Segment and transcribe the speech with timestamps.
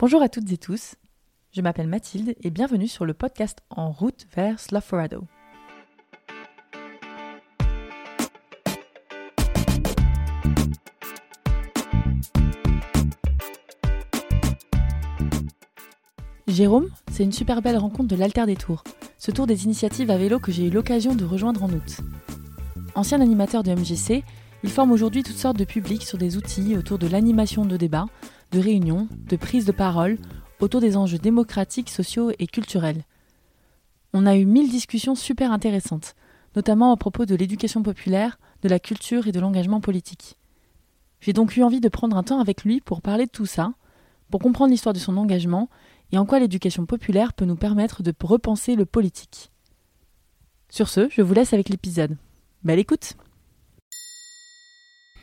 [0.00, 0.94] Bonjour à toutes et tous,
[1.52, 5.24] je m'appelle Mathilde et bienvenue sur le podcast En route vers Slough-Forado.
[16.46, 18.84] Jérôme, c'est une super belle rencontre de l'Alter des Tours,
[19.18, 22.00] ce tour des initiatives à vélo que j'ai eu l'occasion de rejoindre en août.
[22.94, 24.24] Ancien animateur de MGC,
[24.62, 28.06] il forme aujourd'hui toutes sortes de publics sur des outils autour de l'animation de débats,
[28.50, 30.18] de réunions, de prises de parole
[30.60, 33.04] autour des enjeux démocratiques, sociaux et culturels.
[34.12, 36.14] On a eu mille discussions super intéressantes,
[36.56, 40.36] notamment à propos de l'éducation populaire, de la culture et de l'engagement politique.
[41.20, 43.74] J'ai donc eu envie de prendre un temps avec lui pour parler de tout ça,
[44.30, 45.68] pour comprendre l'histoire de son engagement
[46.12, 49.50] et en quoi l'éducation populaire peut nous permettre de repenser le politique.
[50.68, 52.16] Sur ce, je vous laisse avec l'épisode.
[52.62, 53.14] Belle écoute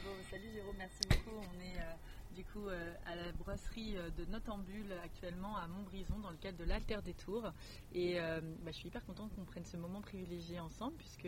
[0.03, 1.37] Bon, salut Jérôme, merci beaucoup.
[1.37, 4.93] On est euh, du coup euh, à la brasserie euh, de Notambule
[5.27, 7.51] à Montbrison dans le cadre de l'Alter des Tours.
[7.93, 11.27] Et euh, bah, je suis hyper contente qu'on prenne ce moment privilégié ensemble puisque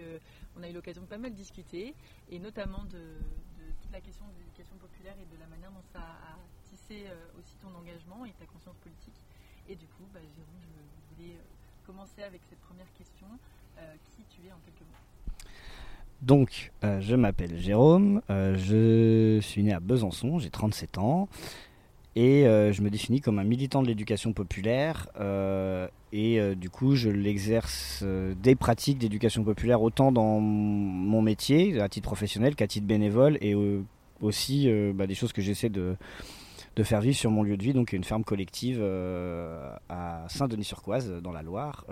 [0.58, 1.94] on a eu l'occasion de pas mal discuter
[2.30, 3.18] et notamment de,
[3.82, 6.38] toute la question de l'éducation populaire et de la manière dont ça a
[6.70, 9.20] tissé euh, aussi ton engagement et ta conscience politique.
[9.68, 13.28] Et du coup, bah, Jérôme, je voulais euh, commencer avec cette première question.
[14.18, 15.48] Qui tu es en quelques mots?
[16.22, 21.30] Donc, je m'appelle Jérôme, je suis né à Besançon, j'ai 37 ans,
[22.16, 26.70] et euh, je me définis comme un militant de l'éducation populaire, euh, et euh, du
[26.70, 32.68] coup, je l'exerce des pratiques d'éducation populaire autant dans mon métier, à titre professionnel, qu'à
[32.68, 33.56] titre bénévole, et
[34.22, 35.96] aussi bah, des choses que j'essaie de,
[36.82, 38.82] faire vivre sur mon lieu de vie, donc une ferme collective
[39.90, 41.86] à Saint-Denis-sur-Coise, dans la Loire,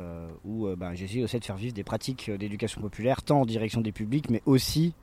[0.46, 3.92] où bah, j'essaie aussi de faire vivre des pratiques d'éducation populaire, tant en direction des
[3.92, 4.94] publics, mais aussi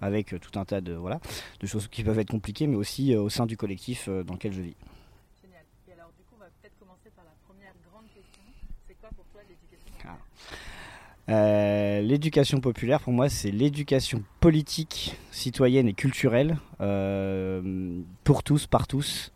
[0.00, 1.20] avec euh, tout un tas de, voilà,
[1.60, 4.34] de choses qui peuvent être compliquées, mais aussi euh, au sein du collectif euh, dans
[4.34, 4.76] lequel je vis.
[5.42, 5.64] Génial.
[5.88, 8.42] Et alors, du coup, on va peut-être commencer par la première grande question.
[8.86, 10.18] C'est quoi pour toi l'éducation populaire
[11.28, 18.86] Euh, l'éducation populaire, pour moi, c'est l'éducation politique, citoyenne et culturelle, euh, pour tous, par
[18.86, 19.32] tous.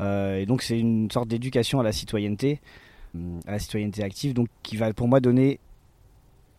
[0.00, 2.60] Euh, et donc, c'est une sorte d'éducation à la citoyenneté,
[3.16, 5.58] euh, à la citoyenneté active, donc qui va pour moi donner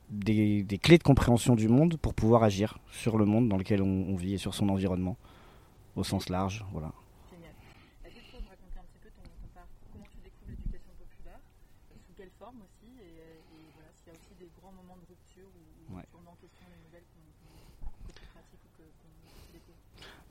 [0.10, 3.82] des, des clés de compréhension du monde pour pouvoir agir sur le monde dans lequel
[3.82, 5.18] on, on vit et sur son environnement,
[5.96, 6.66] au sens large.
[6.72, 6.92] Voilà.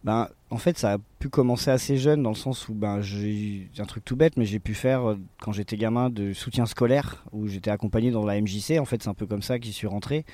[0.04, 3.68] Ben, en fait, ça a pu commencer assez jeune dans le sens où ben, j'ai
[3.78, 7.24] un truc tout bête, mais j'ai pu faire euh, quand j'étais gamin de soutien scolaire
[7.32, 8.78] où j'étais accompagné dans la MJC.
[8.80, 10.24] En fait, c'est un peu comme ça j'y suis rentré.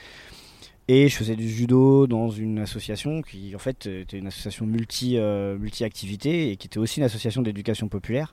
[0.86, 5.16] Et je faisais du judo dans une association qui, en fait, était une association multi,
[5.16, 8.32] euh, multi-activité et qui était aussi une association d'éducation populaire.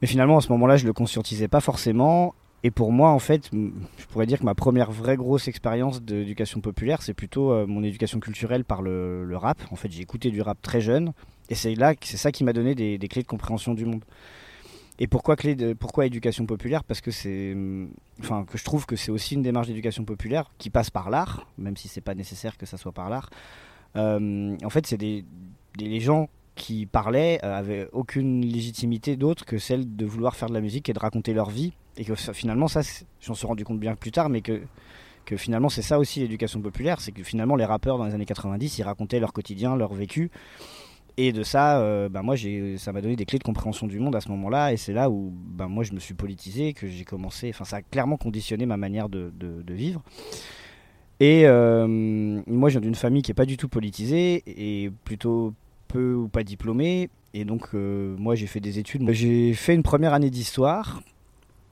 [0.00, 2.34] Mais finalement, à ce moment-là, je le conscientisais pas forcément.
[2.66, 6.62] Et pour moi, en fait, je pourrais dire que ma première vraie grosse expérience d'éducation
[6.62, 9.58] populaire, c'est plutôt euh, mon éducation culturelle par le, rap.
[9.70, 11.12] En fait, j'ai écouté du rap très jeune,
[11.50, 14.02] et c'est là, c'est ça qui m'a donné des, clés de compréhension du monde.
[14.98, 16.84] Et pourquoi clé de, pourquoi éducation populaire?
[16.84, 17.54] Parce que c'est,
[18.20, 21.46] enfin, que je trouve que c'est aussi une démarche d'éducation populaire qui passe par l'art,
[21.58, 23.28] même si c'est pas nécessaire que ça soit par l'art.
[23.96, 25.26] Euh, en fait, c'est des
[25.78, 30.54] les gens qui parlaient euh, avaient aucune légitimité d'autre que celle de vouloir faire de
[30.54, 32.80] la musique et de raconter leur vie et que finalement ça
[33.20, 34.62] j'en suis rendu compte bien plus tard mais que
[35.24, 38.26] que finalement c'est ça aussi l'éducation populaire c'est que finalement les rappeurs dans les années
[38.26, 40.30] 90 ils racontaient leur quotidien leur vécu.
[41.16, 42.34] Et de ça ben moi
[42.76, 44.72] ça m'a donné des clés de compréhension du monde à ce moment-là.
[44.72, 47.76] Et c'est là où ben moi je me suis politisé que j'ai commencé enfin ça
[47.76, 50.02] a clairement conditionné ma manière de, de, vivre.
[51.20, 51.86] Et euh,
[52.48, 55.54] moi je viens d'une famille qui est pas du tout politisée et plutôt
[55.86, 57.08] peu ou pas diplômée.
[57.32, 59.08] Et donc euh, moi j'ai fait des études.
[59.12, 61.00] J'ai fait une première année d'histoire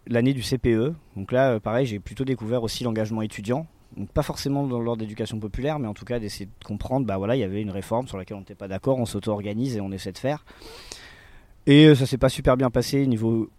[0.07, 0.95] l'année du CPE.
[1.17, 3.67] Donc là, euh, pareil, j'ai plutôt découvert aussi l'engagement étudiant.
[4.15, 7.41] Pas forcément dans l'ordre d'éducation populaire, mais en tout cas d'essayer de comprendre, bah il
[7.41, 10.13] y avait une réforme sur laquelle on n'était pas d'accord, on s'auto-organise et on essaie
[10.13, 10.45] de faire.
[11.67, 13.51] Et euh, ça s'est pas super bien passé au niveau,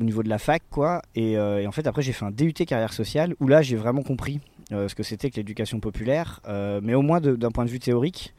[0.00, 1.02] au niveau de la fac, quoi.
[1.14, 3.76] Et, euh, et en fait, après, j'ai fait un DUT carrière sociale, où là, j'ai
[3.76, 4.40] vraiment compris
[4.70, 6.40] ce que c'était que l'éducation populaire,
[6.82, 8.32] mais au moins d'un point de vue théorique.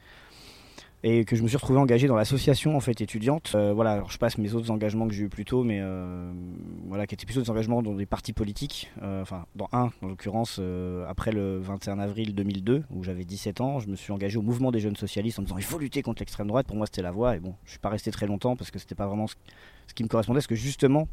[1.06, 3.52] Et que je me suis retrouvé engagé dans l'association en fait étudiante.
[3.54, 6.32] Euh, voilà, je passe mes autres engagements que j'ai eu plus tôt, mais euh,
[6.86, 8.90] voilà, qui étaient plutôt des engagements dans des partis politiques.
[9.02, 10.58] Euh, enfin, dans un, en l'occurrence,
[11.06, 14.72] après le 21 avril 2002, où j'avais 17 ans, je me suis engagé au mouvement
[14.72, 16.66] des jeunes socialistes en me disant il faut lutter contre l'extrême droite.
[16.66, 17.36] Pour moi, c'était la voie.
[17.36, 19.34] Et bon, je suis pas resté très longtemps parce que c'était pas vraiment ce,
[19.94, 21.06] qui me correspondait, parce que justement,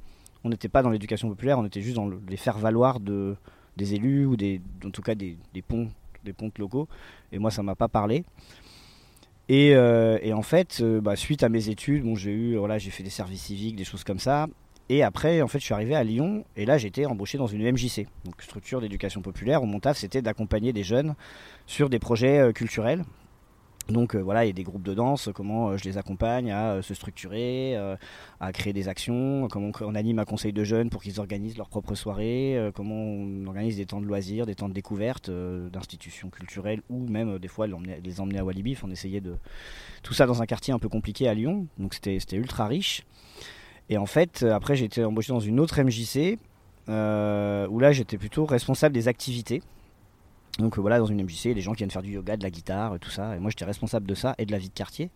[0.46, 3.36] on n'était pas dans l'éducation populaire, on était juste dans le- les faire valoir de
[3.76, 5.90] des élus ou des, en tout cas des, des ponts,
[6.24, 6.88] des pontes locaux.
[7.34, 8.24] Et moi, ça m'a pas parlé.
[9.52, 12.90] Et, euh, et en fait, euh, bah, suite à mes études, j'ai eu, voilà, j'ai
[12.90, 14.48] fait des services civiques, des choses comme ça.
[14.88, 17.70] Et après, en fait, je suis arrivé à Lyon et là, été embauché dans une
[17.70, 19.62] MJC, donc structure d'éducation populaire.
[19.62, 21.16] Où mon taf, c'était d'accompagner des jeunes
[21.68, 23.04] sur des projets euh, culturels.
[23.90, 26.52] Donc euh, voilà, il y a des groupes de danse, comment euh, je les accompagne
[26.52, 27.76] à euh, se structurer,
[28.40, 31.70] à créer des actions, comment on, anime un conseil de jeunes pour qu'ils organisent leurs
[31.70, 36.82] propres soirées, comment on organise des temps de loisirs, des temps de découverte d'institutions culturelles
[36.90, 38.78] ou même des fois les emmener à Walibi.
[38.84, 39.36] On essayait de
[40.04, 43.04] tout ça dans un quartier un peu compliqué à Lyon, donc c'était ultra riche.
[43.90, 46.40] Et en fait, après j'ai été embauché dans une autre MJC
[46.88, 49.62] où là j'étais plutôt responsable des activités.
[50.62, 52.50] Donc euh, voilà, dans une MJC, les gens qui viennent faire du yoga, de la
[52.50, 53.36] guitare, tout ça.
[53.36, 55.10] Et moi, j'étais responsable de ça et de la vie de quartier.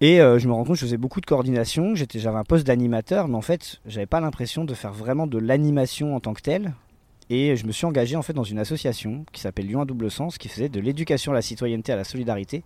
[0.00, 1.94] Et euh, je me rends compte que je faisais beaucoup de coordination.
[1.94, 6.14] J'avais un poste d'animateur, mais en fait, j'avais pas l'impression de faire vraiment de l'animation
[6.14, 6.74] en tant que telle.
[7.30, 10.10] Et je me suis engagé en fait dans une association qui s'appelle Lyon à double
[10.10, 12.62] sens, qui faisait de l'éducation à la citoyenneté, à la solidarité.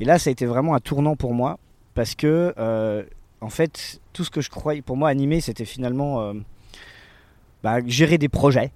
[0.00, 1.58] Et là, ça a été vraiment un tournant pour moi
[1.94, 3.02] parce que, euh,
[3.40, 6.32] en fait, tout ce que je croyais, pour moi, animer, c'était finalement
[7.62, 8.72] bah, gérer des projets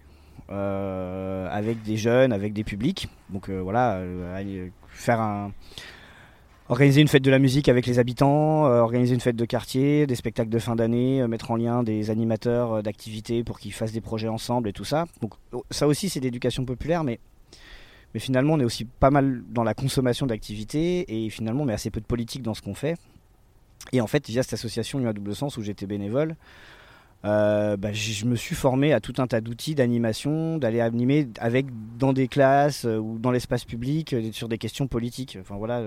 [0.49, 3.09] avec des jeunes, avec des publics.
[3.31, 5.53] Donc euh, voilà, euh, faire un
[6.69, 10.07] organiser une fête de la musique avec les habitants, euh, organiser une fête de quartier,
[10.07, 13.73] des spectacles de fin d'année, euh, mettre en lien des animateurs euh, d'activités pour qu'ils
[13.73, 15.07] fassent des projets ensemble et tout ça.
[15.21, 17.21] Donc oh, ça aussi c'est d'éducation populaire, mais
[18.15, 21.75] mais finalement on est aussi pas mal dans la consommation d'activités et finalement on met
[21.75, 22.97] assez peu de politique dans ce qu'on fait.
[23.93, 26.35] Et en fait via cette association Lyon à double sens où j'étais bénévole,
[27.25, 31.67] euh, bah, je me suis formé à tout un tas d'outils d'animation, d'aller animer avec
[31.99, 35.39] dans des classes euh, ou dans l'espace public euh, sur des questions politiques.
[35.41, 35.83] Enfin voilà,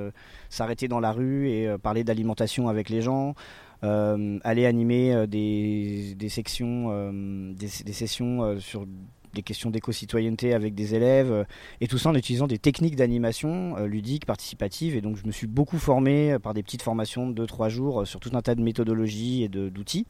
[0.49, 3.35] s'arrêter dans la rue et parler d'alimentation avec les gens,
[3.81, 7.11] aller animer des, sections,
[7.53, 8.85] des, des sessions sur
[9.33, 11.45] des questions d'éco-citoyenneté avec des élèves,
[11.79, 14.95] et tout ça en utilisant des techniques d'animation ludiques, participatives.
[14.95, 18.19] Et donc je me suis beaucoup formé par des petites formations de 2-3 jours sur
[18.19, 20.07] tout un tas de méthodologies et d'outils.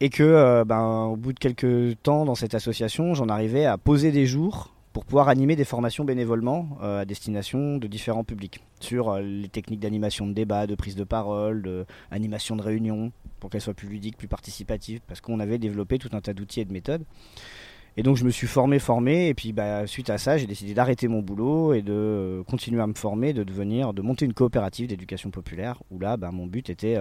[0.00, 3.78] Et que, euh, ben, au bout de quelques temps dans cette association, j'en arrivais à
[3.78, 8.60] poser des jours pour pouvoir animer des formations bénévolement euh, à destination de différents publics
[8.78, 13.10] sur euh, les techniques d'animation de débat, de prise de parole, d'animation de réunion,
[13.40, 16.60] pour qu'elles soient plus ludiques, plus participatives, parce qu'on avait développé tout un tas d'outils
[16.60, 17.02] et de méthodes.
[17.96, 20.74] Et donc je me suis formé, formé, et puis bah, suite à ça, j'ai décidé
[20.74, 24.86] d'arrêter mon boulot et de continuer à me former, de devenir, de monter une coopérative
[24.86, 26.96] d'éducation populaire, où là, bah, mon but était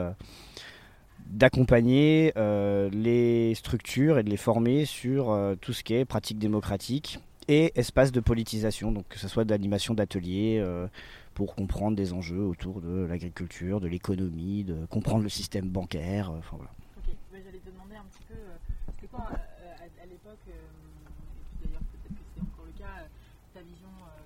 [1.29, 6.39] d'accompagner euh, les structures et de les former sur euh, tout ce qui est pratique
[6.39, 10.87] démocratique et espace de politisation, donc que ce soit d'animation d'ateliers euh,
[11.33, 16.57] pour comprendre des enjeux autour de l'agriculture, de l'économie, de comprendre le système bancaire, enfin
[16.57, 16.71] voilà.
[16.97, 18.57] Ok, Ouais, j'allais te demander un petit peu, euh,
[18.95, 22.75] c'était quoi euh, à, à l'époque, euh, et puis d'ailleurs peut-être que c'est encore le
[22.75, 23.07] cas, euh,
[23.53, 24.25] ta vision euh,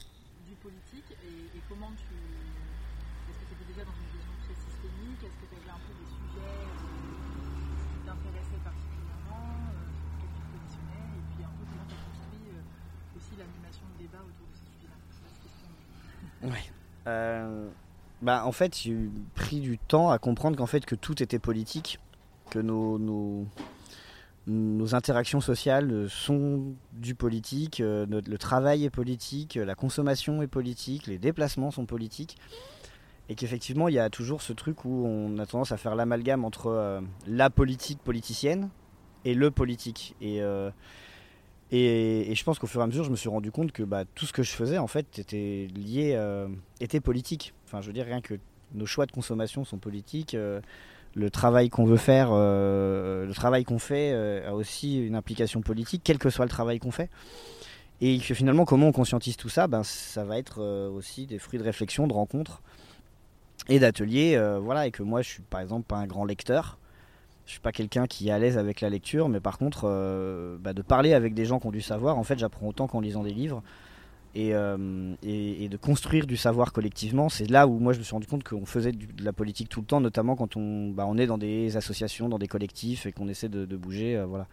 [0.49, 2.09] du politique et, et comment tu.
[3.29, 5.83] Est-ce que tu étais déjà dans une vision très systémique Est-ce que tu avais un
[5.85, 6.73] peu des sujets euh,
[7.91, 11.95] qui t'intéressaient particulièrement, euh, sur lesquels tu te positionnais Et puis un peu comment tu
[11.95, 15.43] as construit euh, aussi l'animation de débat autour de ces sujets-là Vaste
[16.49, 16.73] question.
[17.07, 17.69] Euh,
[18.21, 18.95] bah, en fait, j'ai
[19.35, 21.99] pris du temps à comprendre qu'en fait que tout était politique,
[22.49, 22.99] que nos,
[24.47, 31.07] nos, interactions sociales sont du politique, euh, le travail est politique, la consommation est politique,
[31.07, 32.37] les déplacements sont politiques.
[33.29, 36.43] Et qu'effectivement, il y a toujours ce truc où on a tendance à faire l'amalgame
[36.43, 38.69] entre euh, la politique politicienne
[39.23, 40.15] et le politique.
[40.19, 40.69] Et, euh,
[41.71, 44.03] et, je pense qu'au fur et à mesure, je me suis rendu compte que bah,
[44.15, 46.47] tout ce que je faisais, en fait, était lié, euh,
[46.81, 47.53] était politique.
[47.65, 48.33] Enfin, je veux dire, rien que
[48.73, 50.33] nos choix de consommation sont politiques.
[50.33, 50.59] euh,
[51.13, 54.13] le travail qu'on veut faire, euh, le travail qu'on fait
[54.45, 57.09] a aussi une implication politique, quel que soit le travail qu'on fait.
[57.99, 61.59] Et que finalement, comment on conscientise tout ça ben, Ça va être aussi des fruits
[61.59, 62.61] de réflexion, de rencontres
[63.67, 64.41] et d'ateliers.
[64.61, 66.77] voilà, et que moi, je suis par exemple pas un grand lecteur.
[67.45, 70.57] Je suis pas quelqu'un qui est à l'aise avec la lecture, mais par contre, euh,
[70.59, 73.01] bah, de parler avec des gens qui ont du savoir, en fait, j'apprends autant qu'en
[73.01, 73.61] lisant des livres.
[74.33, 74.77] Et, euh,
[75.21, 78.65] de construire du savoir collectivement, c'est là où moi je me suis rendu compte qu'on
[78.65, 81.75] faisait de la politique tout le temps, notamment quand on, bah, on est dans des
[81.75, 84.15] associations, dans des collectifs et qu'on essaie de, bouger.
[84.15, 84.47] euh, voilà.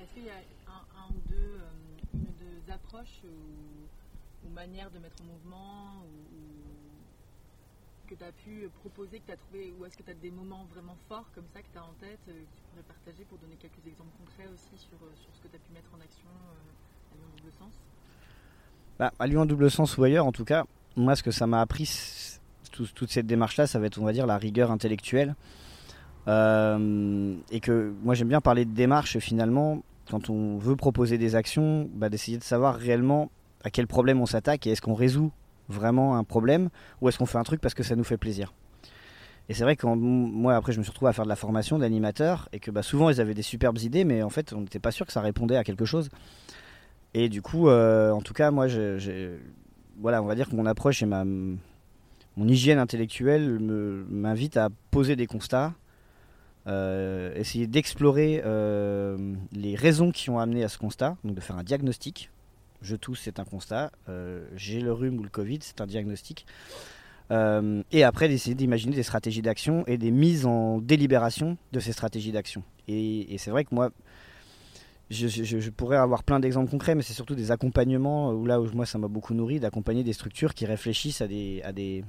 [0.00, 5.47] Est-ce qu'il y a un, ou deux, approches ou, manières de mettre en mouvement
[8.18, 10.66] tu as pu proposer, que tu as trouvé, ou est-ce que tu as des moments
[10.74, 13.38] vraiment forts comme ça que tu as en tête, euh, que tu pourrais partager pour
[13.38, 16.28] donner quelques exemples concrets aussi sur, euh, ce que tu as pu mettre en action
[16.28, 17.72] euh, à Lyon Double Sens?
[18.98, 20.64] Bah, à Lyon double sens ou ailleurs, en tout cas,
[20.96, 21.88] moi ce que ça m'a appris,
[22.72, 25.36] toute cette démarche-là, ça va être, on va dire, la rigueur intellectuelle.
[26.26, 31.88] Et que moi j'aime bien parler de démarche finalement, quand on veut proposer des actions,
[31.94, 33.30] bah, d'essayer de savoir réellement
[33.62, 35.32] à quel problème on s'attaque et est-ce qu'on résout
[35.68, 36.70] vraiment un problème
[37.00, 38.52] ou est-ce qu'on fait un truc parce que ça nous fait plaisir?
[39.48, 41.78] Et c'est vrai que moi, après, je me suis retrouvé à faire de la formation
[41.78, 44.78] d'animateur et que bah, souvent, ils avaient des superbes idées, mais en fait, on n'était
[44.78, 46.10] pas sûr que ça répondait à quelque chose.
[47.14, 48.66] Et du coup, euh, en tout cas, moi,
[49.98, 55.16] voilà, on va dire que mon approche et ma, mon hygiène intellectuelle m'invite à poser
[55.16, 55.72] des constats,
[56.68, 61.56] euh, essayer d'explorer euh, les raisons qui ont amené à ce constat, donc de faire
[61.56, 62.30] un diagnostic.
[62.82, 63.90] Je tousse, c'est un constat.
[64.54, 66.46] J'ai le rhume ou le Covid, c'est un diagnostic.
[67.30, 71.92] Euh, et après d'essayer d'imaginer des stratégies d'action et des mises en délibération de ces
[71.92, 72.62] stratégies d'action.
[72.86, 73.90] Et, c'est vrai que moi,
[75.10, 78.86] je, pourrais avoir plein d'exemples concrets, mais c'est surtout des accompagnements où là où moi
[78.86, 82.02] ça m'a beaucoup nourri d'accompagner des structures qui réfléchissent à des, à, des,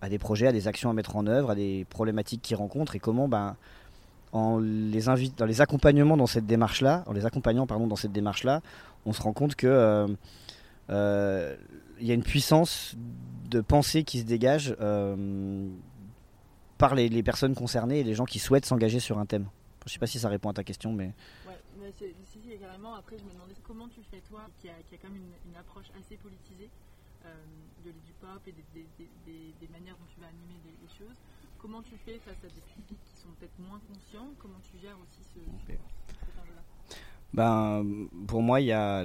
[0.00, 2.96] à des projets, à des actions à mettre en œuvre, à des problématiques qu'ils rencontrent
[2.96, 3.56] et comment ben,
[4.32, 8.62] en les invite, dans les accompagnements dans cette démarche-là, en les accompagnant dans cette démarche-là,
[9.04, 10.08] on se rend compte que euh,
[10.90, 11.56] euh,
[12.00, 12.96] y a une puissance
[13.50, 15.68] de pensée qui se dégage euh,
[16.78, 19.48] par les, personnes concernées et les gens qui souhaitent s'engager sur un thème.
[19.84, 21.12] Je ne sais pas si ça répond à ta question, mais.
[21.46, 22.38] Ouais, mais si, si.
[22.98, 26.16] Après, je me demandais comment tu fais, toi, qui a, quand même une, approche assez
[26.16, 26.70] politisée
[27.84, 31.16] de, du pop et des, des, des, manières dont tu vas animer les, choses.
[31.58, 35.22] Comment tu fais face à des publics sont peut-être moins conscients Comment tu gères aussi
[35.22, 35.78] ce, okay.
[37.32, 37.84] ben,
[38.26, 39.04] Pour moi, il y a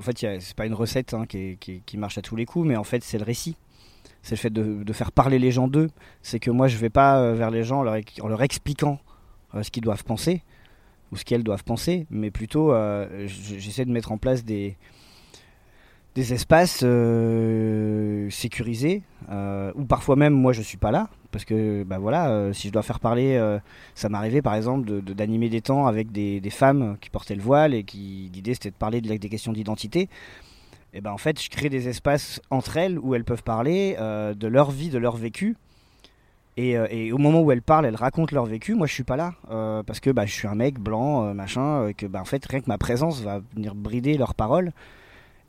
[0.00, 2.84] en fait, c'est pas une recette hein, qui, marche à tous les coups, mais en
[2.84, 3.56] fait, c'est le récit.
[4.22, 5.90] C'est le fait de, faire parler les gens d'eux.
[6.22, 8.98] C'est que moi, je vais pas euh, vers les gens en leur, expliquant
[9.54, 10.42] euh, ce qu'ils doivent penser
[11.12, 14.78] ou ce qu'elles doivent penser, mais plutôt, euh, j'essaie de mettre en place des,
[16.20, 16.84] des espaces
[18.30, 22.68] sécurisés, ou parfois même, moi, je suis pas là, parce que bah voilà, euh, si
[22.68, 23.58] je dois faire parler, euh,
[23.94, 27.74] ça m'arrivait par exemple d'animer de, des temps avec des, femmes qui portaient le voile
[27.74, 30.08] et qui l'idée c'était de parler de, des questions d'identité.
[30.92, 34.34] Et ben en fait, je crée des espaces entre elles où elles peuvent parler euh,
[34.34, 35.56] de leur vie, de leur vécu.
[36.56, 38.74] Et, au moment où elles parlent, elles racontent leur vécu.
[38.74, 39.32] Moi, je suis pas là
[39.86, 42.60] parce que bah, je suis un mec blanc, machin, et que bah, en fait rien
[42.60, 44.72] que ma présence va venir brider leurs paroles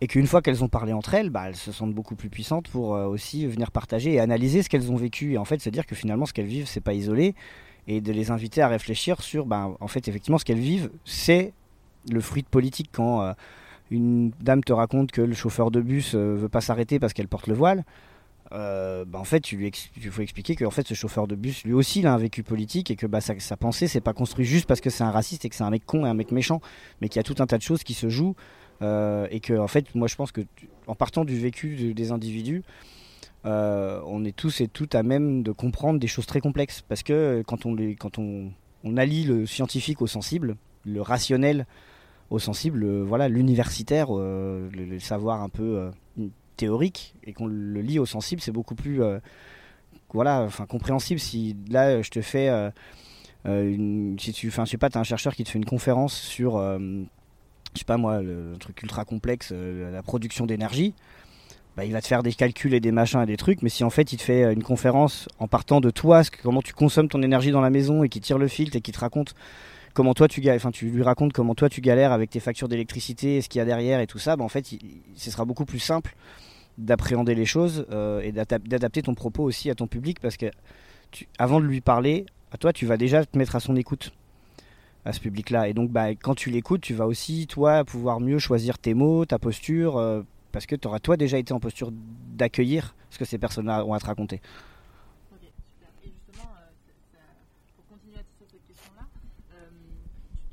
[0.01, 2.67] et qu'une fois qu'elles ont parlé entre elles, bah, elles se sentent beaucoup plus puissantes
[2.67, 5.33] pour euh, aussi venir partager et analyser ce qu'elles ont vécu.
[5.33, 7.35] Et en fait, se dire que finalement, ce qu'elles vivent, c'est pas isolé,
[7.87, 11.53] et de les inviter à réfléchir sur, bah, en fait, effectivement, ce qu'elles vivent, c'est
[12.11, 12.89] le fruit de politique.
[12.91, 13.33] Quand euh,
[13.91, 17.27] une dame te raconte que le chauffeur de bus euh, veut pas s'arrêter parce qu'elle
[17.27, 17.83] porte le voile,
[18.51, 19.71] bah, en fait, tu lui
[20.09, 22.43] faut expliquer que en fait, ce chauffeur de bus, lui aussi, il a un vécu
[22.43, 25.11] politique et que bah, sa, sa pensée, c'est pas construit juste parce que c'est un
[25.11, 26.59] raciste et que c'est un mec con et un mec méchant,
[26.99, 28.35] mais qu'il y a tout un tas de choses qui se jouent
[28.81, 30.41] euh, et que en fait moi je pense que
[30.87, 32.63] en partant du vécu des individus
[33.45, 36.83] euh, on est tous et toutes à même de comprendre des choses très complexes.
[36.87, 38.51] Parce que quand on, les, quand on,
[38.83, 41.67] on allie le scientifique au sensible le rationnel
[42.31, 45.91] au sensible euh, voilà l'universitaire le, savoir un peu
[46.57, 49.01] théorique et qu'on le lie au sensible c'est beaucoup plus
[50.13, 51.19] voilà enfin compréhensible.
[51.19, 52.49] Si là je te fais
[53.45, 56.15] une, si tu enfin je sais pas as un chercheur qui te fait une conférence
[56.15, 56.59] sur
[57.73, 60.93] je sais pas moi, le truc ultra complexe, euh, la production d'énergie,
[61.77, 63.83] bah, il va te faire des calculs et des machins et des trucs, mais si
[63.83, 67.07] en fait il te fait euh, une conférence en partant de toi, comment tu consommes
[67.07, 69.35] ton énergie dans la maison et qui tire le filtre et qui te raconte
[69.93, 73.37] comment toi tu enfin tu lui racontes comment toi tu galères avec tes factures d'électricité
[73.37, 74.65] et ce qu'il y a derrière et tout ça, bah, en fait
[75.15, 76.15] ce sera beaucoup plus simple
[76.77, 80.47] d'appréhender les choses euh, et d'adapter ton propos aussi à ton public parce que
[81.37, 84.11] avant de lui parler, à toi tu vas déjà te mettre à son écoute
[85.05, 85.67] à ce public-là.
[85.67, 89.25] Et donc, bah, quand tu l'écoutes, tu vas aussi, toi, pouvoir mieux choisir tes mots,
[89.25, 93.25] ta posture, euh, parce que tu auras, toi, déjà été en posture d'accueillir ce que
[93.25, 94.41] ces personnes-là ont à te raconter.
[95.31, 95.89] Ok, super.
[96.03, 96.69] Et justement, euh,
[97.75, 99.07] pour continuer à tisser cette question-là,
[99.53, 99.69] euh,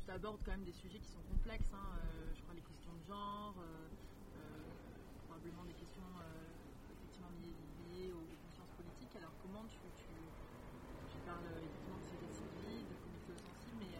[0.05, 1.69] tu abordes quand même des sujets qui sont complexes.
[1.73, 2.01] Hein,
[2.33, 3.53] je crois les questions de genre,
[5.27, 6.09] probablement des questions
[6.89, 7.29] effectivement
[7.93, 9.13] liées, aux consciences politiques.
[9.13, 13.77] Alors, comment tu, tu, tu parles effectivement de ces récits de vie, de comité sensible,
[13.85, 13.93] mais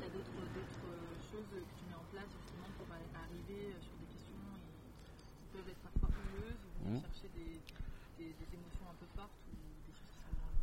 [0.00, 4.40] y a d'autres choses que tu mets en place justement pour arriver sur des questions
[5.12, 7.04] qui peuvent être parfois houleuses ou mmh.
[7.04, 7.60] chercher des,
[8.16, 10.56] des, des, émotions un peu fortes ou des choses qui sont moins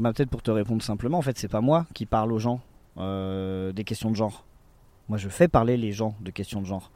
[0.00, 2.60] bah, Peut-être pour te répondre simplement, en fait, c'est pas moi qui parle aux gens
[2.98, 4.44] euh, des questions de genre.
[5.08, 6.90] Moi, je fais parler les gens de questions de genre.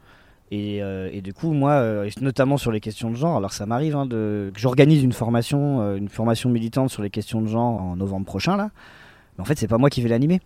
[0.51, 3.95] Et, euh, du coup, moi, euh, notamment sur les questions de genre, alors ça m'arrive
[3.95, 8.25] hein, de, j'organise une formation, une formation militante sur les questions de genre en novembre
[8.25, 8.69] prochain là.
[9.37, 10.41] Mais en fait, c'est pas moi qui vais l'animer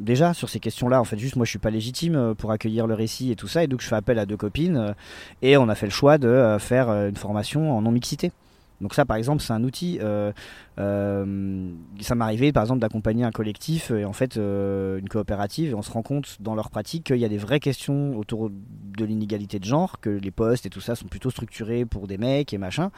[0.00, 1.00] déjà sur ces questions-là.
[1.00, 3.64] En fait, juste moi, je suis pas légitime pour accueillir le récit et tout ça,
[3.64, 4.94] et donc je fais appel à deux copines,
[5.42, 8.32] et on a fait le choix de faire une formation en non mixité.
[8.80, 9.98] Donc ça, par exemple, c'est un outil.
[10.00, 10.32] Euh,
[10.78, 11.70] euh,
[12.00, 15.82] ça m'est arrivé, par exemple, d'accompagner un collectif et en fait une coopérative, et on
[15.82, 19.58] se rend compte dans leur pratique qu'il y a des vraies questions autour de l'inégalité
[19.58, 22.58] de genre, que les postes et tout ça sont plutôt structurés pour des mecs et
[22.58, 22.90] machin.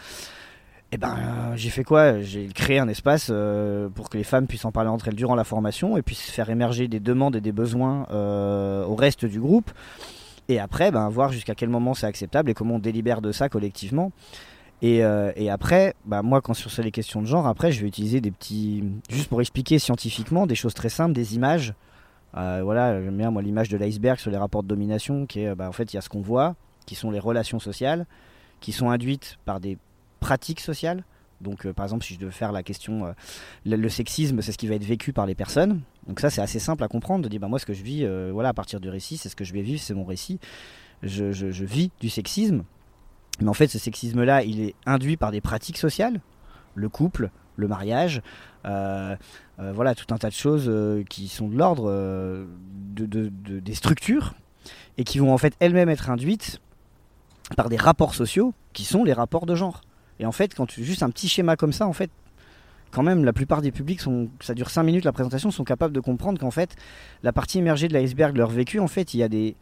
[0.92, 1.16] Et eh ben,
[1.54, 2.20] j'ai fait quoi?
[2.20, 3.32] J'ai créé un espace
[3.94, 6.50] pour que les femmes puissent en parler entre elles durant la formation et puissent faire
[6.50, 9.70] émerger des demandes et des besoins au reste du groupe.
[10.50, 13.48] Et après, ben, voir jusqu'à quel moment c'est acceptable et comment on délibère de ça
[13.48, 14.10] collectivement.
[14.82, 17.88] Et, euh, et après, bah moi, quand sur les questions de genre, après, je vais
[17.88, 18.84] utiliser des petits.
[19.10, 21.74] Juste pour expliquer scientifiquement des choses très simples, des images.
[22.36, 25.54] Euh, voilà, j'aime bien moi l'image de l'iceberg sur les rapports de domination, qui est,
[25.54, 26.54] bah, en fait, il y a ce qu'on voit,
[26.86, 28.06] qui sont les relations sociales,
[28.60, 29.76] qui sont induites par des
[30.20, 31.04] pratiques sociales.
[31.42, 33.14] Donc, euh, par exemple, si je devais faire la question,
[33.66, 35.80] le, sexisme, c'est ce qui va être vécu par les personnes.
[36.06, 38.06] Donc ça, c'est assez simple à comprendre, de dire, bah, moi, ce que je vis,
[38.32, 40.38] voilà, à partir du récit, c'est ce que je vais vivre, c'est mon récit.
[41.02, 42.64] Je, je vis du sexisme.
[43.40, 46.20] Mais en fait, ce sexisme-là, il est induit par des pratiques sociales,
[46.74, 48.22] le couple, le mariage,
[48.66, 49.16] euh,
[49.58, 51.90] euh, voilà, tout un tas de choses euh, qui sont de l'ordre
[52.96, 53.30] de,
[53.60, 54.34] des structures
[54.98, 56.60] et qui vont en fait elles-mêmes être induites
[57.56, 59.80] par des rapports sociaux qui sont les rapports de genre.
[60.18, 62.10] Et en fait, quand tu juste un petit schéma comme ça, en fait,
[62.90, 64.02] quand même, la plupart des publics
[64.40, 66.76] ça dure 5 minutes la présentation, sont capables de comprendre qu'en fait,
[67.22, 69.56] la partie émergée de l'iceberg, leur vécu, en fait, il y a des,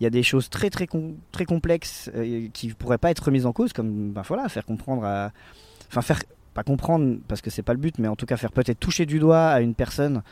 [0.00, 0.86] il y a des choses très très
[1.32, 4.64] très complexes euh, qui ne pourraient pas être remises en cause, comme ben voilà, faire
[4.64, 5.32] comprendre à,
[5.88, 6.22] enfin faire
[6.54, 9.06] pas comprendre parce que c'est pas le but, mais en tout cas faire peut-être toucher
[9.06, 10.22] du doigt à une personne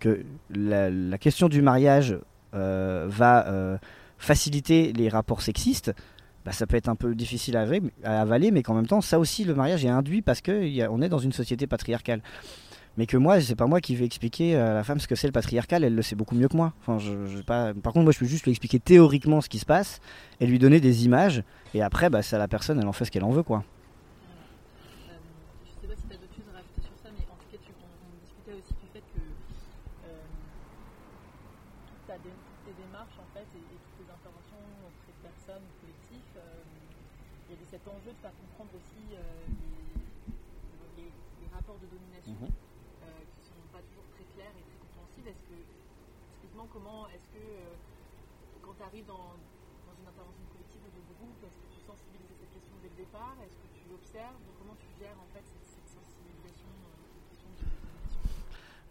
[0.00, 2.18] que la, question du mariage
[2.54, 3.78] euh, va euh,
[4.18, 5.92] faciliter les rapports sexistes.
[6.44, 7.64] Bah, ça peut être un peu difficile à,
[8.04, 11.08] à avaler, mais qu'en même temps, ça aussi, le mariage est induit parce qu'on est
[11.08, 12.20] dans une société patriarcale
[12.96, 15.26] mais que moi c'est pas moi qui vais expliquer à la femme ce que c'est
[15.26, 16.72] le patriarcal elle le sait beaucoup mieux que moi.
[16.80, 19.66] Enfin je, pas par contre moi je peux juste lui expliquer théoriquement ce qui se
[19.66, 20.00] passe
[20.40, 21.42] et lui donner des images
[21.74, 23.64] et après bah, c'est à la personne elle en fait ce qu'elle en veut quoi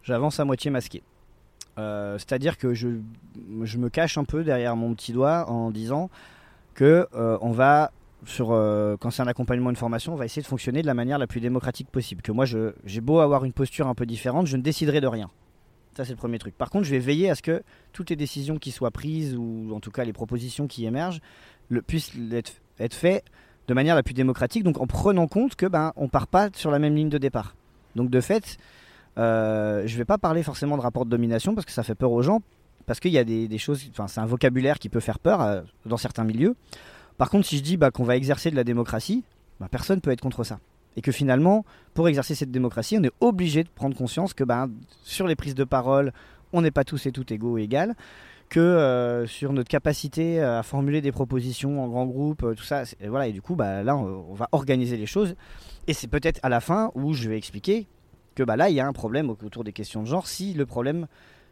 [0.03, 1.01] j'avance à moitié masqué.
[1.79, 2.89] Euh, c'est-à-dire que je,
[3.63, 6.09] je, me cache un peu derrière mon petit doigt en disant
[6.75, 7.91] que euh, on va
[8.25, 10.93] sur euh, quand c'est un accompagnement, une formation, on va essayer de fonctionner de la
[10.93, 12.21] manière la plus démocratique possible.
[12.21, 15.29] Que moi, j'ai beau avoir une posture un peu différente, je ne déciderai de rien.
[15.97, 16.57] Ça, c'est le premier truc.
[16.57, 19.71] Par contre, je vais veiller à ce que toutes les décisions qui soient prises, ou
[19.73, 21.21] en tout cas les propositions qui émergent,
[21.69, 23.25] le, puissent être, être faites
[23.67, 26.71] de manière la plus démocratique, donc en prenant compte que ben on part pas sur
[26.71, 27.55] la même ligne de départ.
[27.95, 28.57] Donc de fait,
[29.17, 32.11] euh, je vais pas parler forcément de rapport de domination parce que ça fait peur
[32.11, 32.41] aux gens,
[32.85, 35.61] parce qu'il y a des, choses, enfin c'est un vocabulaire qui peut faire peur euh,
[35.85, 36.55] dans certains milieux.
[37.17, 39.23] Par contre, si je dis bah, qu'on va exercer de la démocratie,
[39.59, 40.59] bah, personne peut être contre ça.
[40.95, 44.67] Et que finalement, pour exercer cette démocratie, on est obligé de prendre conscience que bah,
[45.03, 46.13] sur les prises de parole,
[46.51, 47.95] on n'est pas tous et toutes égaux et égales,
[48.49, 53.07] que euh, sur notre capacité à formuler des propositions en grand groupe, tout ça, et
[53.07, 55.35] voilà, et du coup, bah, là, on va organiser les choses.
[55.87, 57.87] Et c'est peut-être à la fin où je vais expliquer
[58.35, 60.27] que bah, là, il y a un problème autour des questions de genre.
[60.27, 61.07] Si le problème,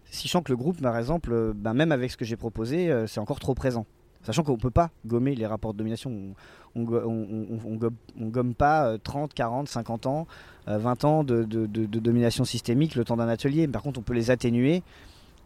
[0.06, 2.38] si je sens que le groupe, par exemple, euh, bah, même avec ce que j'ai
[2.38, 3.86] proposé, euh, c'est encore trop présent.
[4.24, 6.36] Sachant qu'on ne peut pas gommer les rapports de domination.
[6.76, 10.28] On ne gomme pas 30, 40, 50 ans,
[10.68, 13.68] 20 ans de, domination systémique le temps d'un atelier.
[13.68, 14.84] Par contre, on peut les atténuer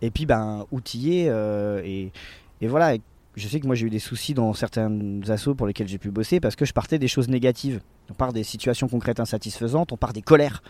[0.02, 1.28] et puis ben, outiller.
[1.30, 2.12] Euh, et,
[2.62, 2.98] et, voilà.
[3.36, 4.92] je sais que moi j'ai eu des soucis dans certains
[5.30, 7.82] assos pour lesquels j'ai pu bosser parce que je partais des choses négatives.
[8.10, 10.62] On part des situations concrètes insatisfaisantes, on part des colères.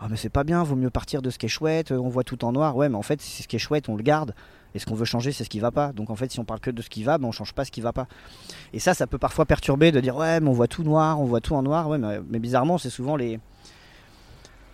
[0.00, 2.22] Ah mais c'est pas bien, vaut mieux partir de ce qui est chouette, on voit
[2.22, 2.76] tout en noir.
[2.76, 4.34] Ouais mais en fait c'est ce qui est chouette, on le garde.
[4.74, 5.92] Et ce qu'on veut changer c'est ce qui va pas.
[5.92, 7.64] Donc en fait si on parle que de ce qui va, ben, on change pas
[7.64, 8.06] ce qui va pas.
[8.72, 11.24] Et ça ça peut parfois perturber de dire ouais mais on voit tout noir, on
[11.24, 11.88] voit tout en noir.
[11.88, 13.40] Ouais mais, bizarrement c'est souvent les...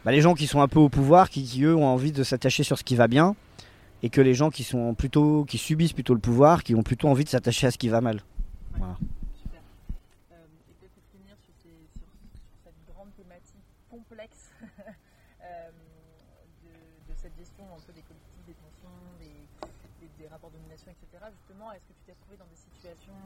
[0.05, 2.63] Bah, les gens qui sont un peu au pouvoir, qui, eux ont envie de s'attacher
[2.63, 3.35] sur ce qui va bien.
[4.03, 7.09] Et que les gens qui sont plutôt qui subissent plutôt le pouvoir, qui ont plutôt
[7.09, 8.21] envie de s'attacher à ce qui va mal.
[21.73, 23.17] est-ce que tu t'es trouvé dans des situations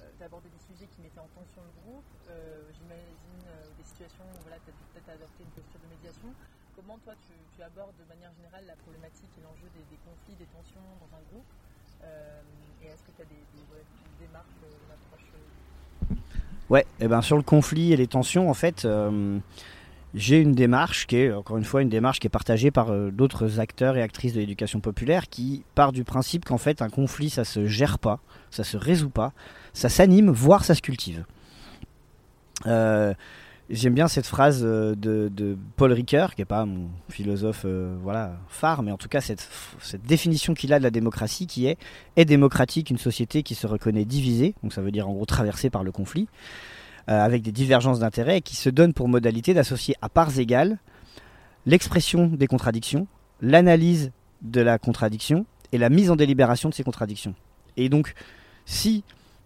[0.00, 3.84] euh, tu abordé des sujets qui mettaient en tension le groupe euh, J'imagine euh, des
[3.84, 6.32] situations où voilà, tu as peut-être adopté une posture de médiation.
[6.72, 10.80] Comment toi tu, abordes de manière générale la problématique et l'enjeu des, conflits, des tensions
[11.04, 11.52] dans un groupe
[12.80, 13.44] Et est-ce que tu as des,
[14.24, 15.28] démarches, une approche
[16.70, 18.88] Ouais, et ben sur le conflit et les tensions, en fait,
[20.14, 23.10] j'ai une démarche qui est, encore une fois, une démarche qui est partagée par euh,
[23.10, 27.30] d'autres acteurs et actrices de l'éducation populaire qui part du principe qu'en fait, un conflit,
[27.30, 28.20] ça se gère pas,
[28.50, 29.32] ça se résout pas,
[29.72, 31.24] ça s'anime, voire ça se cultive.
[32.66, 33.14] Euh,
[33.70, 37.64] J'aime bien cette phrase euh, de, Paul Ricoeur, qui n'est pas mon philosophe
[38.02, 39.48] voilà, phare, mais en tout cas cette,
[40.04, 41.78] définition qu'il a de la démocratie qui est
[42.16, 45.70] est démocratique une société qui se reconnaît divisée, donc ça veut dire en gros traversée
[45.70, 46.28] par le conflit,
[47.06, 50.78] avec des divergences d'intérêts et qui se donne pour modalité d'associer à parts égales
[51.66, 53.06] l'expression des contradictions,
[53.40, 54.12] l'analyse
[54.42, 57.34] de la contradiction et la mise en délibération de ces contradictions.
[57.76, 58.14] Et donc,
[58.66, 59.04] si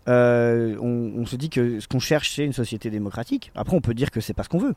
[0.08, 3.94] euh, on, se dit que ce qu'on cherche c'est une société démocratique, après on peut
[3.94, 4.74] dire que c'est pas ce qu'on veut.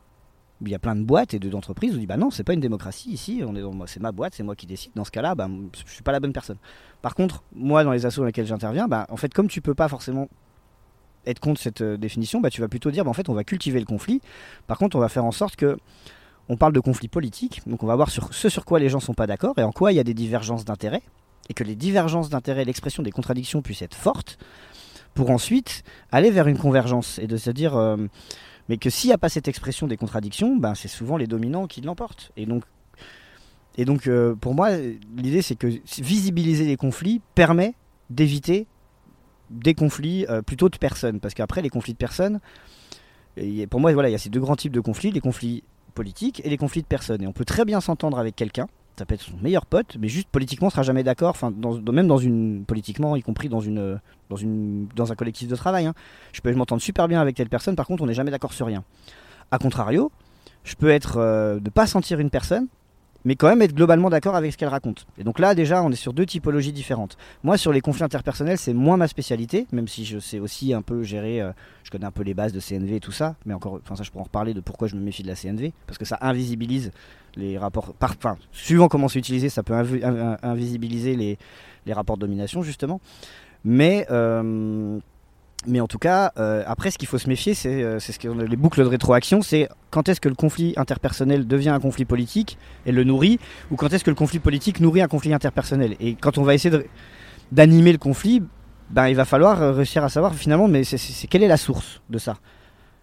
[0.62, 2.44] Il y a plein de boîtes et de- d'entreprises où on dit bah non, c'est
[2.44, 3.42] pas une démocratie ici,
[3.86, 4.92] c'est ma boîte, c'est moi qui décide.
[4.94, 5.48] Dans ce cas-là, bah,
[5.86, 6.58] je suis pas la bonne personne.
[7.00, 9.74] Par contre, moi dans les assos dans lesquels j'interviens, bah, en fait comme tu peux
[9.74, 10.28] pas forcément
[11.26, 13.44] être contre cette euh, définition, bah, tu vas plutôt dire bah, en fait on va
[13.44, 14.20] cultiver le conflit.
[14.66, 15.76] Par contre, on va faire en sorte que
[16.48, 19.14] on parle de conflit politique, donc on va voir ce sur quoi les gens sont
[19.14, 21.02] pas d'accord et en quoi il y a des divergences d'intérêts
[21.48, 24.38] et que les divergences d'intérêts, l'expression des contradictions puissent être fortes
[25.14, 27.96] pour ensuite aller vers une convergence et de se dire euh,
[28.68, 31.66] mais que s'il n'y a pas cette expression des contradictions, ben, c'est souvent les dominants
[31.66, 32.30] qui l'emportent.
[32.36, 32.62] Et donc,
[33.76, 34.70] et donc euh, pour moi,
[35.16, 35.66] l'idée c'est que
[36.00, 37.74] visibiliser les conflits permet
[38.10, 38.68] d'éviter
[39.50, 41.20] des conflits euh, plutôt de personnes.
[41.20, 42.40] Parce qu'après, les conflits de personnes,
[43.68, 45.62] pour moi, voilà, il y a ces deux grands types de conflits, les conflits
[45.94, 47.22] politiques et les conflits de personnes.
[47.22, 48.66] Et on peut très bien s'entendre avec quelqu'un,
[48.98, 51.52] ça peut être son meilleur pote, mais juste politiquement, on sera jamais d'accord, enfin,
[51.90, 55.86] même dans une, politiquement, y compris dans une, dans une, dans un collectif de travail.
[55.86, 55.94] hein.
[56.32, 58.66] Je peux m'entendre super bien avec telle personne, par contre, on n'est jamais d'accord sur
[58.66, 58.84] rien.
[59.50, 60.12] A contrario,
[60.64, 62.66] je peux être euh, de pas sentir une personne,
[63.24, 65.06] mais quand même être globalement d'accord avec ce qu'elle raconte.
[65.18, 67.16] Et donc là, déjà, on est sur deux typologies différentes.
[67.42, 70.82] Moi, sur les conflits interpersonnels, c'est moins ma spécialité, même si je sais aussi un
[70.82, 71.52] peu gérer, euh,
[71.84, 74.02] je connais un peu les bases de CNV et tout ça, mais encore, enfin ça,
[74.02, 76.18] je pourrais en reparler de pourquoi je me méfie de la CNV, parce que ça
[76.20, 76.90] invisibilise
[77.36, 81.38] les rapports, enfin, suivant comment c'est utilisé, ça peut invi- in- invisibiliser les,
[81.86, 83.00] les rapports de domination, justement.
[83.64, 84.98] Mais, euh,
[85.66, 88.34] mais en tout cas, euh, après, ce qu'il faut se méfier, c'est euh, ce qu'on
[88.38, 92.56] les boucles de rétroaction, c'est quand est-ce que le conflit interpersonnel devient un conflit politique
[92.86, 93.38] et le nourrit,
[93.70, 95.96] ou quand est-ce que le conflit politique nourrit un conflit interpersonnel.
[96.00, 96.74] Et quand on va essayer
[97.52, 98.42] d'animer le conflit,
[98.88, 102.00] ben, il va falloir euh, réussir à savoir finalement, mais c'est- quelle est la source
[102.08, 102.36] de ça?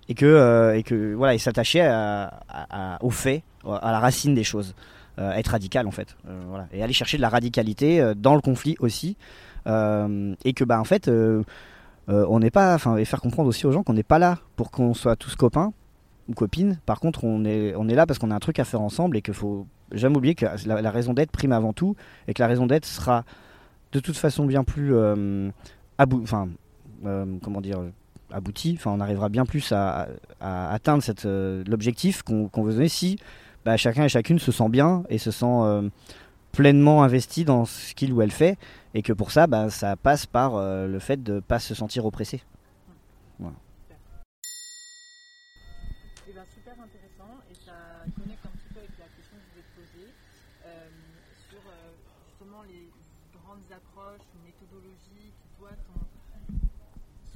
[0.10, 4.00] Et que, euh, et que voilà, et s'attacher à, à- à- aux faits, à la
[4.00, 4.74] racine des choses,
[5.20, 6.16] euh, être radical en fait,
[6.50, 9.16] voilà, et aller chercher de la radicalité dans le conflit aussi,
[9.68, 11.12] et que bah en fait,
[12.08, 14.72] on n'est pas, enfin, et faire comprendre aussi aux gens qu'on n'est pas là pour
[14.72, 15.74] qu'on soit tous copains
[16.30, 16.80] ou copines.
[16.86, 19.18] Par contre, on est, on est là parce qu'on a un truc à faire ensemble
[19.18, 21.96] et qu'il faut jamais oublier que la, raison d'être prime avant tout
[22.28, 23.24] et que la raison d'être sera
[23.92, 25.50] de toute façon bien plus euh,
[26.00, 26.50] enfin,
[27.06, 27.82] euh, comment dire,
[28.32, 28.76] abouti.
[28.78, 30.08] Enfin, on arrivera bien plus à,
[30.40, 33.18] atteindre cette, euh, l'objectif qu'on veut donner si
[33.66, 35.90] bah, chacun et chacune se sent bien et se sent euh,
[36.52, 38.58] pleinement investi dans ce qu'il ou elle fait
[38.94, 41.76] et que pour ça, bah, ça passe par euh, le fait de ne pas se
[41.76, 42.42] sentir oppressé.
[46.30, 49.50] Eh ben, super intéressant et ça connecte un petit peu avec la question que je
[49.52, 50.08] voulais te poser
[50.66, 50.90] euh,
[51.50, 51.94] sur euh,
[52.28, 52.90] justement les
[53.32, 56.08] grandes approches ou méthodologies qui toi t'ont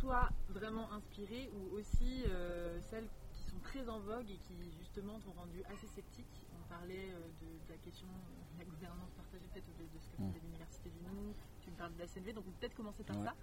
[0.01, 5.19] soit vraiment inspiré ou aussi euh, celles qui sont très en vogue et qui justement
[5.23, 6.29] t'ont rendu assez sceptique.
[6.57, 10.07] On parlait euh, de, de la question de la gouvernance partagée peut-être de, de ce
[10.11, 10.33] que Mm.
[10.33, 11.33] fait l'université du Nou,
[11.63, 13.25] tu me parles de la CNV, donc on peut peut-être commencer par Ouais.
[13.25, 13.33] ça.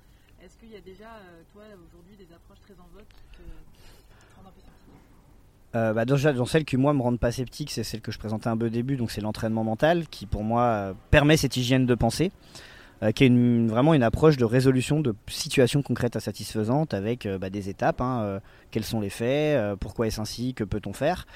[0.42, 3.42] Est-ce qu'il y a déjà, euh, toi, aujourd'hui, des approches très en vogue qui te,
[3.42, 4.94] qui te rendent un peu sceptique?
[5.74, 8.18] Euh, bah, déjà, dans celles qui moi me rendent pas sceptique, c'est celle que je
[8.18, 11.56] présentais un peu au début, donc c'est l'entraînement mental qui pour moi euh, permet cette
[11.56, 12.30] hygiène de pensée,
[13.02, 17.38] euh, qui est vraiment une approche de résolution de situations concrètes à satisfaisantes avec euh,
[17.38, 21.26] bah, des étapes, hein, euh, quels sont les faits, pourquoi est-ce ainsi, que peut-on faire,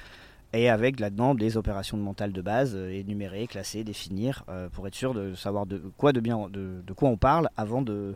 [0.53, 5.13] et avec là-dedans des opérations de mental de base, énumérer, classer, définir, pour être sûr
[5.13, 8.15] de savoir de quoi, de bien, de, quoi on parle avant de,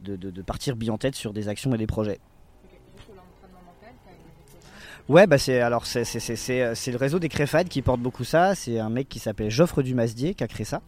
[0.00, 2.18] de, partir bille en tête sur des actions et des projets.
[5.08, 8.24] Ouais, bah c'est alors c'est c'est- c'est- c'est le réseau des Créfades qui porte beaucoup
[8.24, 8.56] ça.
[8.56, 10.82] C'est un mec qui s'appelle Geoffre Dumasdier qui a créé ça.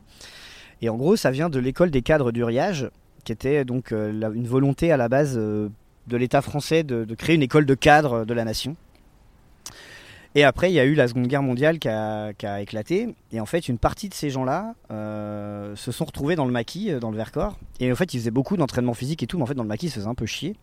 [0.83, 2.89] Et en gros, ça vient de l'école des cadres du Riage,
[3.25, 5.69] qui était donc euh, une volonté à la base euh,
[6.07, 8.77] de l'État français de, créer une école de cadres de la nation.
[10.35, 13.15] Et après, il y a eu la Seconde Guerre mondiale qui a, éclaté.
[13.33, 16.93] Et en fait, une partie de ces gens-là euh, se sont retrouvés dans le maquis,
[17.01, 17.59] dans le Vercors.
[17.81, 19.69] Et en fait, ils faisaient beaucoup d'entraînement physique et tout, mais en fait, dans le
[19.69, 20.55] maquis, ils se faisaient un peu chier.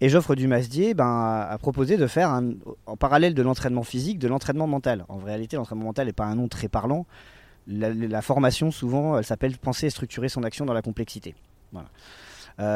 [0.00, 2.40] Et Geoffre Dumasdier ben, a, proposé de faire,
[2.86, 5.04] en parallèle de l'entraînement physique, de l'entraînement mental.
[5.08, 7.06] En réalité, l'entraînement mental n'est pas un nom très parlant.
[7.66, 11.34] La, formation, souvent, elle s'appelle penser et structurer son action dans la complexité.
[11.72, 11.88] Voilà.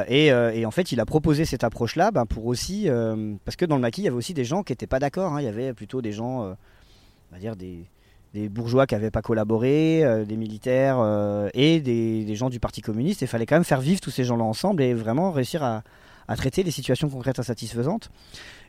[0.08, 2.88] Et, et, en fait, il a proposé cette approche-là ben, pour aussi.
[3.44, 5.34] parce que dans le maquis, il y avait aussi des gens qui n'étaient pas d'accord.
[5.34, 5.40] hein.
[5.40, 6.56] Il y avait plutôt des gens, on
[7.32, 7.84] va dire des,
[8.32, 10.98] des bourgeois qui n'avaient pas collaboré, des militaires
[11.52, 13.20] et des, des, gens du Parti communiste.
[13.22, 15.82] Il fallait quand même faire vivre tous ces gens-là ensemble et vraiment réussir à,
[16.28, 18.10] à traiter les situations concrètes insatisfaisantes.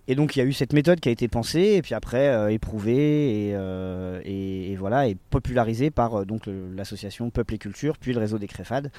[0.08, 2.28] Et donc il y a eu cette méthode qui a été pensée et puis après
[2.30, 7.98] euh, éprouvée et, euh, et, voilà et popularisée par euh, donc l'association Peuple et Culture
[7.98, 8.92] puis le réseau des Créfades.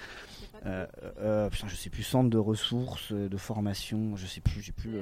[0.63, 4.99] Putain, je sais plus centre de ressources, de formation, je sais plus, j'ai plus.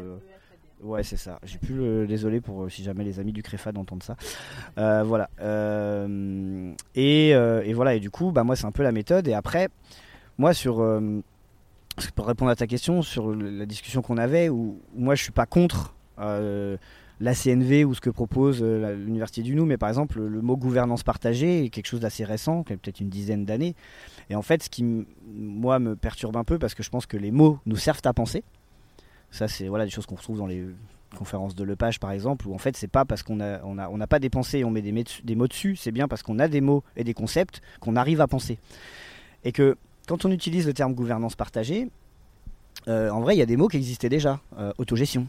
[0.83, 1.41] Ouais, c'est ça.
[1.43, 2.07] J'ai plus le.
[2.07, 4.17] Désolé pour si jamais les amis du Créfad entendent ça.
[4.77, 5.29] Voilà.
[6.95, 7.95] Et, et, voilà.
[7.95, 9.27] Et du coup, bah moi, c'est un peu la méthode.
[9.27, 9.71] Et après,
[10.39, 10.85] moi, sur
[12.15, 15.47] pour répondre à ta question sur la discussion qu'on avait, où, moi je suis pas
[15.47, 16.77] contre euh,
[17.21, 20.57] la CNV ou ce que propose euh, l'Université du Nou, mais par exemple le, mot
[20.57, 23.75] gouvernance partagée est quelque chose d'assez récent, qui a peut-être une dizaine d'années.
[24.29, 24.85] Et en fait, ce qui
[25.27, 28.13] moi me perturbe un peu, parce que je pense que les mots nous servent à
[28.13, 28.45] penser.
[29.31, 30.67] Ça, c'est voilà des choses qu'on retrouve dans les
[31.17, 33.89] conférences de Lepage par exemple, où en fait c'est pas parce qu'on a, on a,
[33.89, 36.39] on n'a pas dépensé et on met des, des mots dessus, c'est bien parce qu'on
[36.39, 38.59] a des mots et des concepts qu'on arrive à penser.
[39.45, 41.89] Et que quand on utilise le terme gouvernance partagée,
[42.89, 44.41] euh, en vrai, il y a des mots qui existaient déjà.
[44.59, 45.27] Euh, autogestion.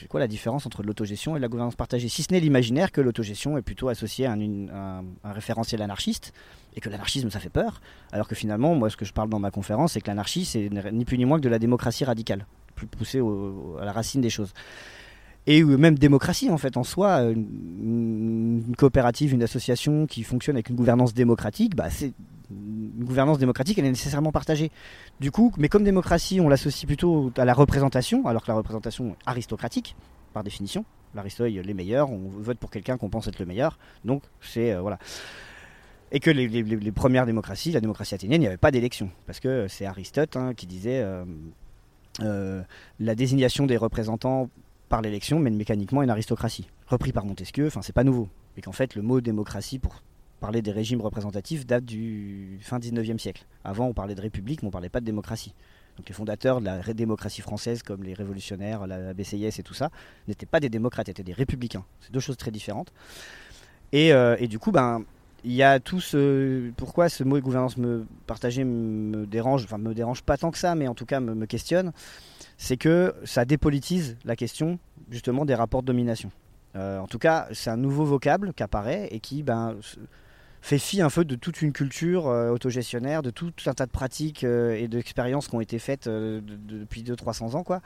[0.00, 2.08] C'est quoi la différence entre l'autogestion et la gouvernance partagée?
[2.08, 6.32] Si ce n'est l'imaginaire que l'autogestion est plutôt associée à un, référentiel anarchiste
[6.74, 9.38] et que l'anarchisme ça fait peur, alors que finalement, moi, ce que je parle dans
[9.38, 12.46] ma conférence, c'est que l'anarchie, c'est ni plus ni moins que de la démocratie radicale,
[12.74, 14.52] plus poussée à la racine des choses
[15.46, 20.68] et même démocratie en fait en soi une, une, coopérative une association qui fonctionne avec
[20.68, 22.12] une gouvernance démocratique bah, c'est
[22.50, 24.70] une gouvernance démocratique elle est nécessairement partagée
[25.20, 29.16] du coup mais comme démocratie on l'associe plutôt à la représentation alors que la représentation
[29.26, 29.96] aristocratique
[30.32, 30.84] par définition
[31.14, 34.80] l'aristoï les meilleurs on vote pour quelqu'un qu'on pense être le meilleur donc c'est euh,
[34.80, 34.98] voilà
[36.12, 39.66] et que les, premières démocraties la démocratie athénienne il n'y avait pas d'élection parce que
[39.68, 41.24] c'est Aristote hein, qui disait euh,
[42.20, 42.62] euh,
[42.98, 44.50] la désignation des représentants
[44.88, 46.68] par l'élection mène mécaniquement une aristocratie.
[46.86, 48.28] Repris par Montesquieu, enfin c'est pas nouveau.
[48.56, 50.02] Et qu'en fait le mot démocratie pour
[50.40, 53.44] parler des régimes représentatifs date du fin 19e siècle.
[53.62, 55.54] Avant on parlait de république mais on parlait pas de démocratie.
[55.96, 59.90] Donc les fondateurs de la démocratie française comme les révolutionnaires, la BCIS et tout ça,
[60.28, 61.84] n'étaient pas des démocrates, étaient des républicains.
[62.00, 62.92] C'est deux choses très différentes.
[63.92, 65.04] Et, euh, du coup, ben,
[65.44, 69.94] il y a tout ce pourquoi ce mot gouvernance me partagée me dérange enfin me
[69.94, 71.92] dérange pas tant que ça mais en tout cas me, me questionne
[72.58, 74.78] c'est que ça dépolitise la question
[75.10, 76.30] justement des rapports de domination
[76.76, 79.76] euh, en tout cas c'est un nouveau vocable qui apparaît et qui ben
[80.60, 83.90] fait fi un peu de toute une culture euh, autogestionnaire de tout un tas de
[83.90, 87.80] pratiques euh, et d'expériences qui ont été faites euh, de, de, depuis 200-300 ans quoi.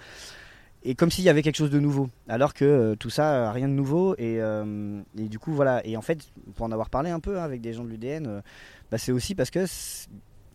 [0.87, 3.73] Et comme s'il y avait quelque chose de nouveau, alors que tout ça, rien de
[3.73, 6.19] nouveau, et, et, du coup voilà, et en fait,
[6.57, 8.43] pour en avoir parlé un peu hein, avec des gens de l'UDN,
[8.91, 9.65] bah, c'est aussi parce que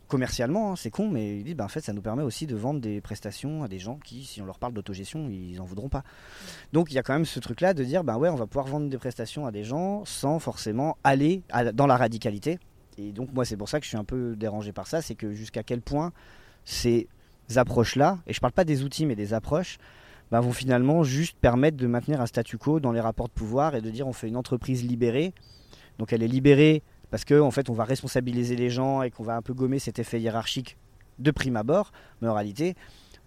[0.09, 2.55] commercialement, hein, c'est con, mais ils disent, bah, en fait, ça nous permet aussi de
[2.55, 5.87] vendre des prestations à des gens qui, si on leur parle d'autogestion, ils en voudront
[5.87, 6.03] pas.
[6.73, 8.67] Donc il y a quand même ce truc-là de dire, bah ouais, on va pouvoir
[8.67, 11.43] vendre des prestations à des gens sans forcément aller
[11.73, 12.59] dans la radicalité.
[12.97, 15.15] Et donc moi, c'est pour ça que je suis un peu dérangé par ça, c'est
[15.15, 16.11] que jusqu'à quel point
[16.65, 17.07] ces
[17.55, 19.77] approches-là, et je parle pas des outils, mais des approches,
[20.31, 23.75] bah, vont finalement juste permettre de maintenir un statu quo dans les rapports de pouvoir
[23.75, 25.33] et de dire on fait une entreprise libérée.
[25.97, 29.23] Donc elle est libérée parce qu'en en fait on va responsabiliser les gens et qu'on
[29.23, 30.77] va un peu gommer cet effet hiérarchique
[31.19, 31.91] de prime abord,
[32.21, 32.75] mais en réalité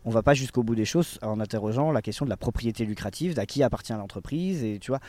[0.04, 3.34] on va pas jusqu'au bout des choses en interrogeant la question de la propriété lucrative,
[3.34, 5.00] d'à qui appartient l'entreprise et tu vois.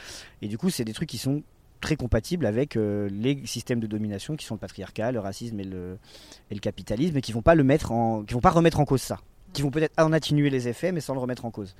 [0.41, 1.43] Et du coup c'est des trucs qui sont
[1.81, 5.65] très compatibles avec euh, les systèmes de domination qui sont le patriarcat, le racisme et
[5.65, 5.97] le,
[6.61, 9.19] capitalisme et qui vont vont pas remettre en cause ça
[9.53, 11.75] qui vont peut-être en atténuer les effets, mais sans le remettre en cause.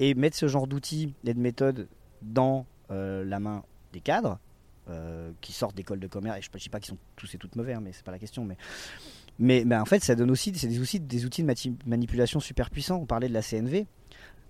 [0.00, 1.88] Et mettre ce genre d'outils et de méthodes
[2.20, 4.38] dans euh, la main des cadres,
[4.90, 7.38] euh, qui sortent d'écoles de commerce, et je ne dis pas qu'ils sont tous et
[7.38, 8.56] toutes mauvais, hein, mais c'est pas la question, mais,
[9.38, 12.96] mais, mais, en fait, ça donne aussi des, outils, des outils de manipulation super puissants.
[12.96, 13.86] On parlait de la CNV.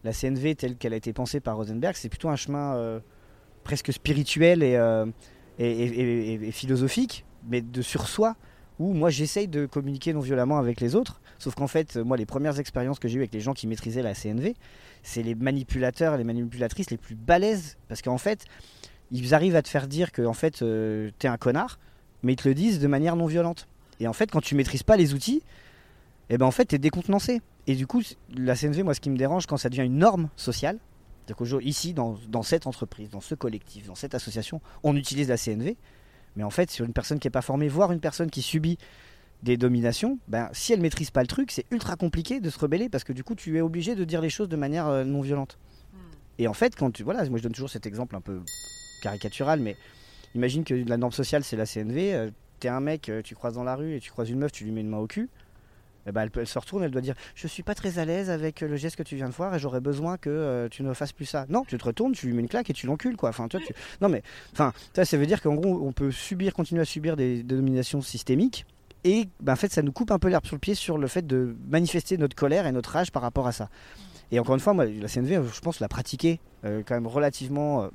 [0.04, 3.00] La CNV, telle qu'elle a été pensée par Rosenberg, c'est plutôt un chemin euh,
[3.62, 5.06] presque spirituel et, euh,
[5.58, 8.36] et, philosophique, mais de sur soi,
[8.78, 12.24] où moi j'essaye de communiquer non violemment avec les autres Sauf qu'en fait, moi, les
[12.24, 14.54] premières expériences que j'ai eues avec les gens qui maîtrisaient la CNV,
[15.02, 17.78] c'est les manipulateurs, les manipulatrices les plus balèzes.
[17.88, 18.44] Parce qu'en fait,
[19.12, 21.78] ils arrivent à te faire dire que en fait, euh, t'es un connard,
[22.22, 23.68] mais ils te le disent de manière non violente.
[24.00, 25.42] Et en fait, quand tu maîtrises pas les outils,
[26.30, 27.42] eh ben en fait, t'es décontenancé.
[27.66, 28.02] Et du coup,
[28.34, 30.78] la CNV, moi, ce qui me dérange quand ça devient une norme sociale,
[31.28, 35.28] c'est qu'aujourd'hui, ici, dans, dans cette entreprise, dans ce collectif, dans cette association, on utilise
[35.28, 35.76] la CNV.
[36.34, 38.78] Mais en fait, sur une personne qui n'est pas formée, voire une personne qui subit
[39.42, 42.88] des dominations, ben, si elle maîtrise pas le truc, c'est ultra compliqué de se rebeller
[42.88, 45.20] parce que du coup, tu es obligé de dire les choses de manière euh, non
[45.20, 45.58] violente.
[45.92, 45.96] Mm.
[46.38, 47.02] Et en fait, quand tu.
[47.02, 48.40] Voilà, moi je donne toujours cet exemple un peu
[49.02, 49.76] caricatural, mais
[50.34, 52.14] imagine que la norme sociale c'est la CNV.
[52.14, 54.52] Euh, T'es un mec, euh, tu croises dans la rue et tu croises une meuf,
[54.52, 55.28] tu lui mets une main au cul.
[56.06, 58.60] eh ben, elle, se retourne, elle doit dire Je suis pas très à l'aise avec
[58.60, 61.12] le geste que tu viens de voir et j'aurais besoin que euh, tu ne fasses
[61.12, 61.44] plus ça.
[61.48, 63.16] Non, tu te retournes, tu lui mets une claque et tu l'encules.
[63.16, 63.30] quoi.
[63.30, 63.58] Enfin, tu-
[64.00, 67.16] Non, mais enfin, ça, ça veut dire qu'en gros, on peut subir, continuer à subir
[67.16, 68.64] des, dominations systémiques.
[69.02, 71.08] Et ben, en fait, ça nous coupe un peu l'herbe sur le pied sur le
[71.08, 73.68] fait de manifester notre colère et notre rage par rapport à ça.
[74.30, 77.82] Et encore une fois, moi, la CNV, je pense la pratiquer euh, quand même relativement,
[77.82, 77.88] euh,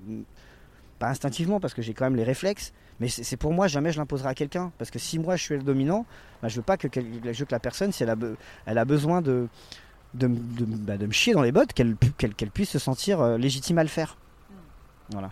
[0.99, 3.97] pas instinctivement parce que j'ai quand même les réflexes, mais c'est pour moi, jamais je
[3.99, 4.71] l'imposerai à quelqu'un.
[4.77, 6.05] Parce que si moi je suis le dominant,
[6.41, 8.35] bah, je veux pas que, quel- je veux que la personne, si elle a, be-
[8.65, 9.47] elle a besoin de,
[10.15, 13.21] de, de bah, de me chier dans les bottes, qu'elle qu'elle qu'elle puisse se sentir
[13.21, 14.17] euh, légitime à le faire.
[15.11, 15.27] Voilà.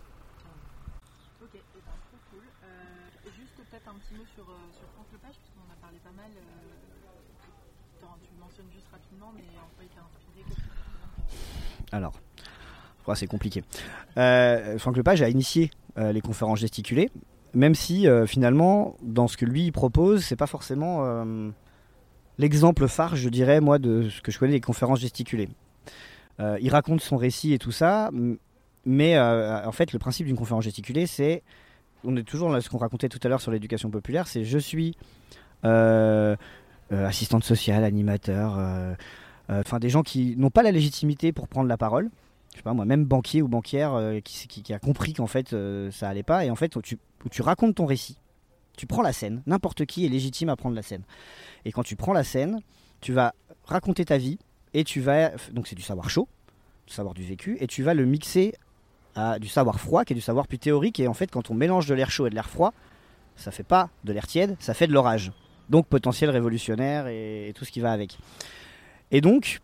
[1.41, 2.43] Ok, et ben, trop cool.
[2.63, 5.97] Euh, juste peut-être un petit mot sur, euh, sur Franck Lepage, puisqu'on en a parlé
[6.04, 6.30] pas mal.
[6.32, 10.45] euh, tu le mentionnes juste rapidement, mais en quoi il t'a inspiré
[11.91, 12.13] as Alors,
[13.15, 13.63] c'est compliqué.
[14.17, 17.10] Euh, Franck Lepage a initié euh, les conférences gesticulées,
[17.54, 21.04] même si euh, finalement, dans ce que lui propose, c'est pas forcément
[22.38, 25.49] l'exemple phare, je dirais, moi, de ce que je connais des conférences gesticulées.
[26.39, 28.12] Il raconte son récit et tout ça,
[28.86, 31.43] mais en fait, le principe d'une conférence gesticulée, c'est,
[32.04, 34.58] on est toujours dans ce qu'on racontait tout à l'heure sur l'éducation populaire, c'est je
[34.58, 34.97] suis
[35.63, 38.60] assistante sociale, animateur,
[39.47, 42.10] enfin des gens qui n'ont pas la légitimité pour prendre la parole.
[42.56, 45.91] Je sais pas moi, même banquier ou banquière euh, qui, a compris qu'en fait euh,
[45.91, 46.98] ça allait pas et en fait où tu,
[47.30, 48.18] tu racontes ton récit,
[48.78, 49.44] tu prends la scène.
[49.46, 51.04] N'importe qui est légitime à prendre la scène.
[51.65, 52.62] Et quand tu prends la scène,
[53.02, 53.34] tu vas
[53.65, 54.39] raconter ta vie
[54.74, 56.30] et tu vas donc c'est du savoir chaud,
[56.88, 58.54] du savoir du vécu et tu vas le mixer
[59.15, 61.56] à du savoir froid qui est du savoir plus théorique et en fait quand on
[61.56, 62.74] mélange de l'air chaud et de l'air froid,
[63.36, 65.34] ça fait pas de l'air tiède, ça fait de l'orage.
[65.70, 68.18] Donc potentiel révolutionnaire et tout ce qui va avec.
[69.12, 69.60] Et donc,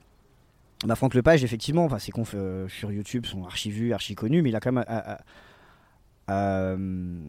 [0.85, 4.41] bah Franck Lepage, effectivement, enfin, ses confs euh, sur YouTube sont archi vus, archi connus,
[4.41, 5.15] mais il a quand même euh,
[6.31, 7.19] euh,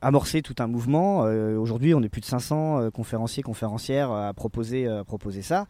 [0.00, 1.20] amorcé tout un mouvement.
[1.58, 5.66] Aujourd'hui, on est plus de 500 euh, conférenciers, conférencières à proposer, proposer ça.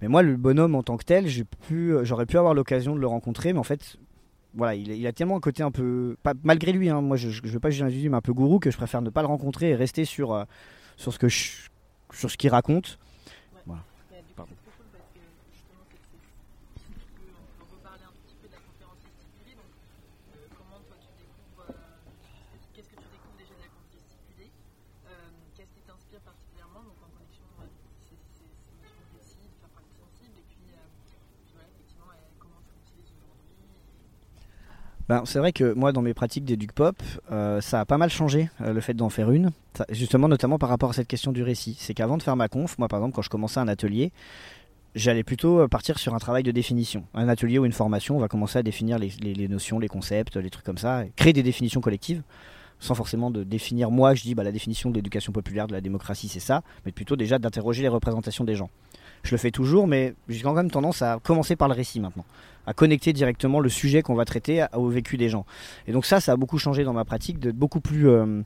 [0.00, 3.52] Mais moi, le bonhomme en tant que tel, j'aurais pu avoir l'occasion de le rencontrer,
[3.52, 3.96] mais en fait,
[4.54, 7.60] voilà, il, a tellement un côté un peu, malgré lui, hein, moi je ne veux
[7.60, 9.70] pas juger un individu, mais un peu gourou, que je préfère ne pas le rencontrer
[9.70, 10.44] et rester sur,
[10.96, 12.98] sur ce qu'il raconte.
[14.12, 14.52] Mais du coup, Pardon.
[14.52, 15.20] c'est trop cool parce que
[15.52, 19.00] justement, c'est, c'est, si tu peux, on peut reparler un petit peu de la conférence
[19.00, 19.56] gesticulée.
[19.56, 21.72] Donc, euh, comment toi tu découvres, euh,
[22.74, 24.50] qu'est-ce que tu découvres déjà de la gesticulée
[25.06, 25.12] Euh,
[25.56, 27.68] Qu'est-ce qui t'inspire particulièrement Donc, en connexion, euh,
[28.08, 30.36] c'est, c'est, c'est une notion de faire partie sensible.
[30.40, 30.80] Et puis, euh,
[31.52, 32.08] voilà, effectivement,
[32.40, 33.60] comment tu l'utilises aujourd'hui.
[35.08, 36.96] Ben, c'est vrai que moi, dans mes pratiques d'éduc pop,
[37.30, 39.50] euh, ça a pas mal changé le fait d'en faire une.
[39.90, 41.76] Justement, notamment par rapport à cette question du récit.
[41.78, 44.12] C'est qu'avant de faire ma conf, moi, par exemple, quand je commençais un atelier,
[44.94, 47.04] j'allais plutôt partir sur un travail de définition.
[47.14, 50.50] Un atelier ou une formation, on va commencer à définir les, notions, les concepts, les
[50.50, 52.22] trucs comme ça, créer des définitions collectives,
[52.82, 55.80] sans forcément de définir moi, je dis bah, la définition de l'éducation populaire, de la
[55.80, 58.70] démocratie, c'est ça, mais plutôt déjà d'interroger les représentations des gens.
[59.22, 62.24] Je le fais toujours, mais j'ai quand même tendance à commencer par le récit maintenant,
[62.66, 65.46] à connecter directement le sujet qu'on va traiter au vécu des gens.
[65.86, 68.42] Et donc ça, ça a beaucoup changé dans ma pratique, d'être beaucoup plus, euh,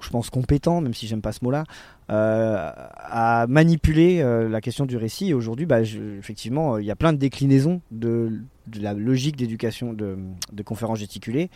[0.00, 1.64] je pense, compétent, même si j'aime pas ce mot-là,
[2.10, 5.30] euh, à manipuler euh, la question du récit.
[5.30, 8.42] Et aujourd'hui, bah, effectivement, il y a plein de déclinaisons de,
[8.80, 10.18] la logique d'éducation de,
[10.52, 11.50] de conférences gesticulées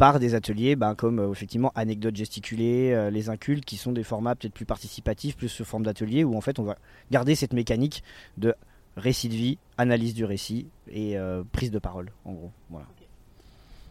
[0.00, 4.02] par des ateliers bah, comme euh, effectivement anecdotes gesticulées, euh, les incultes, qui sont des
[4.02, 6.78] formats peut-être plus participatifs, plus sous forme d'atelier, où en fait on va
[7.10, 8.02] garder cette mécanique
[8.38, 8.54] de
[8.96, 12.50] récit de vie, analyse du récit et euh, prise de parole, en gros.
[12.70, 12.86] Voilà.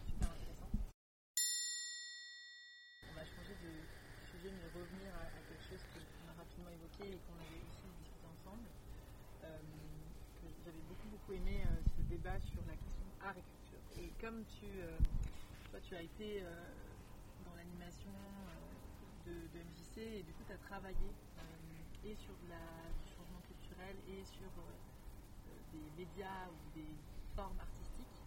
[0.08, 0.66] Super intéressant.
[3.06, 3.70] On va changer de
[4.34, 7.86] sujet, mais revenir à, à quelque chose qu'on a rapidement évoqué et qu'on avait aussi
[8.02, 8.66] discuté ensemble.
[9.46, 9.46] Que
[10.66, 13.78] J'avais beaucoup, beaucoup aimé ce débat sur la question art et culture.
[14.02, 14.98] Et comme tu, euh,
[15.70, 16.50] toi, tu as été euh,
[17.46, 22.58] dans l'animation euh, de, MJC et du coup, tu as travaillé euh, et sur la,
[22.98, 24.50] du changement culturel et sur
[25.72, 26.90] des médias ou des
[27.36, 28.18] formes artistiques,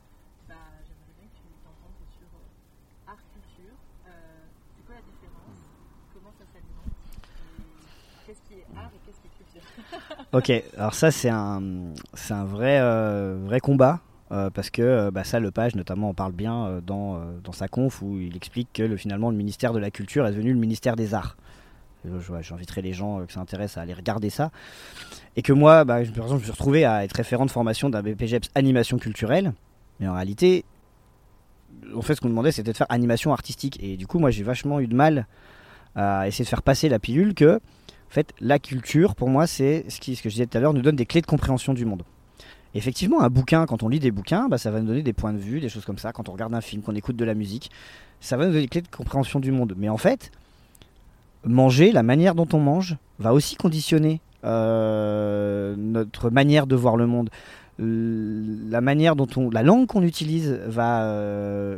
[0.48, 2.32] bah, j'aimerais bien que tu t'entendes sur
[3.08, 3.76] art-culture.
[4.08, 5.60] Euh, c'est quoi la différence?
[6.14, 6.96] Comment ça s'alimente?
[8.26, 9.68] Qu'est-ce qui est art et qu'est-ce qui est culture?
[10.32, 11.94] Ok, alors ça c'est un,
[12.30, 12.80] un vrai,
[13.36, 14.02] vrai combat.
[14.34, 17.68] Euh, parce que euh, bah, ça, Lepage notamment en parle bien euh, dans, dans sa
[17.68, 20.60] conf où il explique que le, finalement le ministère de la Culture est devenu le
[20.60, 21.38] ministère des Arts.
[22.42, 24.52] J'inviterai les gens que ça intéresse à aller regarder ça.
[25.38, 27.90] Et que moi, bah, par exemple, je me suis retrouvé à être référent de formation
[27.90, 29.54] d'un BPGEPS animation culturelle.
[30.00, 30.66] Mais en réalité,
[31.96, 33.82] en fait, ce qu'on demandait, c'était de faire animation artistique.
[33.82, 35.28] Et du coup, moi, j'ai vachement eu de mal
[35.96, 39.86] à essayer de faire passer la pilule que, en fait, la culture, pour moi, c'est
[39.88, 42.04] ce que je disais tout à l'heure, nous donne des clés de compréhension du monde.
[42.74, 45.14] Et effectivement, un bouquin, quand on lit des bouquins, bah, ça va nous donner des
[45.14, 46.12] points de vue, des choses comme ça.
[46.12, 47.70] Quand on regarde un film, qu'on écoute de la musique,
[48.20, 49.76] ça va nous donner des clés de compréhension du monde.
[49.78, 50.32] Mais en fait,
[51.46, 57.30] manger, la manière dont on mange, va aussi conditionner notre manière de voir le monde.
[57.80, 61.76] La manière dont on, la langue qu'on utilise va,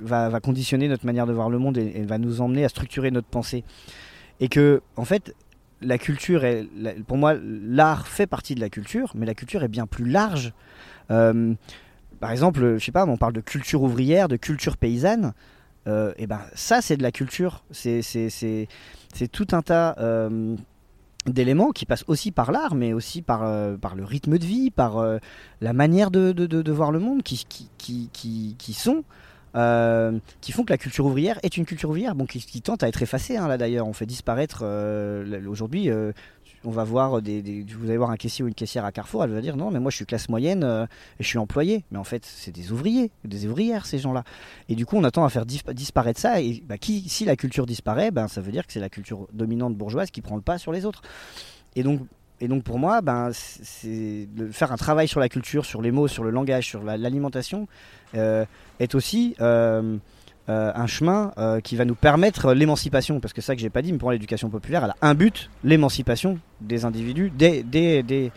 [0.00, 3.28] va, conditionner notre manière de voir le monde et, va nous emmener à structurer notre
[3.28, 3.64] pensée.
[4.40, 5.34] Et que, en fait,
[5.82, 6.42] la culture,
[7.06, 10.52] pour moi, l'art fait partie de la culture, mais la culture est bien plus large.
[11.10, 11.54] Euh,
[12.20, 15.34] par exemple, je sais pas, on parle de culture ouvrière, de culture paysanne.
[15.86, 17.62] Euh, et ben ça, c'est de la culture.
[17.70, 18.00] C'est
[19.30, 20.56] tout un tas euh,
[21.26, 23.40] d'éléments qui passent aussi par l'art, mais aussi par,
[23.78, 25.04] par le rythme de vie, par
[25.60, 29.04] la manière de, de, de, voir le monde, qui, qui, qui, qui sont
[29.54, 32.88] euh, qui font que la culture ouvrière est une culture ouvrière, bon, qui, tente à
[32.88, 33.36] être effacée.
[33.36, 35.90] Hein, là d'ailleurs, on fait disparaître euh, aujourd'hui.
[35.90, 36.12] Euh,
[36.64, 39.40] on va voir vous allez voir un caissier ou une caissière à Carrefour, elle va
[39.40, 41.84] dire non, mais moi je suis classe moyenne et je suis employé.
[41.92, 44.24] Mais en fait, c'est des ouvriers, des ouvrières ces gens-là.
[44.68, 46.40] Et du coup, on attend à faire disparaître ça.
[46.40, 49.76] Et bah, si la culture disparaît, ben, ça veut dire que c'est la culture dominante
[49.76, 51.02] bourgeoise qui prend le pas sur les autres.
[51.76, 52.00] Et donc,
[52.40, 53.30] et donc pour moi, ben,
[54.52, 57.66] faire un travail sur la culture, sur les mots, sur le langage, sur l'alimentation,
[58.14, 58.44] euh,
[58.78, 59.96] est aussi euh,
[60.48, 61.32] euh, un chemin
[61.64, 63.20] qui va nous permettre l'émancipation.
[63.20, 65.50] Parce que ça que j'ai pas dit, mais pour l'éducation populaire, elle a un but,
[65.64, 68.32] l'émancipation des individus, des, des, des,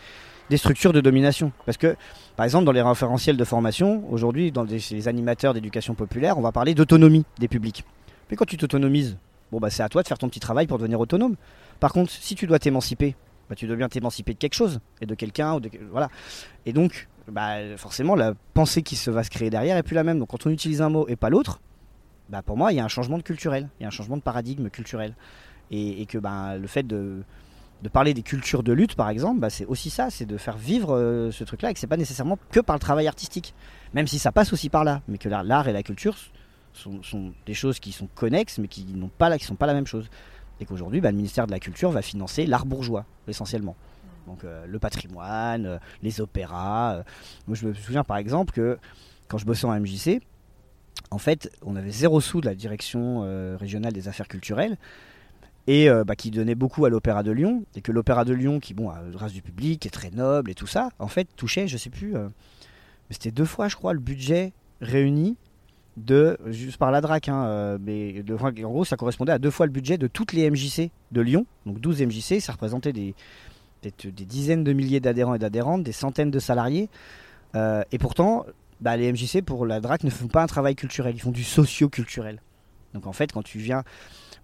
[0.56, 1.52] structures de domination.
[1.66, 1.94] Parce que,
[2.36, 6.52] par exemple, dans les référentiels de formation, aujourd'hui, dans les animateurs d'éducation populaire, on va
[6.52, 7.84] parler d'autonomie des publics.
[8.30, 9.18] Mais quand tu t'autonomises,
[9.52, 11.36] bon, bah, c'est à toi de faire ton petit travail pour devenir autonome.
[11.80, 13.14] Par contre, si tu dois t'émanciper,
[13.50, 16.08] bah, tu dois bien t'émanciper de quelque chose et de quelqu'un ou de voilà.
[16.66, 20.04] Et donc, bah, forcément, la pensée qui se va se créer derrière est plus la
[20.04, 20.20] même.
[20.20, 21.60] Donc, quand on utilise un mot et pas l'autre,
[22.28, 24.16] bah, pour moi, il y a un changement de culturel, il y a un changement
[24.16, 25.14] de paradigme culturel,
[25.72, 27.22] et, que bah, le fait de,
[27.82, 30.56] de parler des cultures de lutte, par exemple, bah, c'est aussi ça, c'est de faire
[30.56, 33.52] vivre euh, ce truc-là, et que c'est pas nécessairement que par le travail artistique,
[33.94, 36.16] même si ça passe aussi par là, mais que l'art et la culture
[36.72, 39.74] sont, sont, des choses qui sont connexes, mais qui n'ont pas, qui sont pas la
[39.74, 40.08] même chose
[40.60, 43.76] et qu'aujourd'hui, bah, le ministère de la Culture va financer l'art bourgeois, essentiellement.
[44.26, 46.96] Donc euh, le patrimoine, euh, les opéras.
[46.96, 47.02] Euh.
[47.48, 48.78] Moi, je me souviens par exemple que
[49.28, 50.20] quand je bossais en MJC,
[51.10, 53.22] en fait, on avait zéro sous de la direction
[53.58, 54.76] régionale des affaires culturelles
[55.66, 58.74] et bah, qui donnait beaucoup à l'Opéra de Lyon, et que l'Opéra de Lyon, qui
[58.74, 61.76] bon, a grâce du public, est très noble et tout ça, en fait, touchait, je
[61.76, 62.14] sais plus,
[63.08, 65.36] c'était deux fois, je crois, le budget réuni
[65.96, 69.66] de, juste par la DRAC, hein, euh, mais en gros, ça correspondait à deux fois
[69.66, 71.46] le budget de toutes les MJC de Lyon.
[71.66, 73.14] Donc 12 MJC, ça représentait des,
[73.82, 76.88] des dizaines de milliers d'adhérents et d'adhérentes, des centaines de salariés.
[77.54, 78.46] Euh, et pourtant,
[78.80, 81.44] bah, les MJC pour la DRAC ne font pas un travail culturel, ils font du
[81.44, 82.40] socio-culturel.
[82.94, 83.84] Donc en fait, quand tu viens.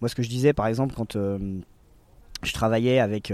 [0.00, 1.60] Moi, ce que je disais, par exemple, quand euh,
[2.42, 3.32] je travaillais avec.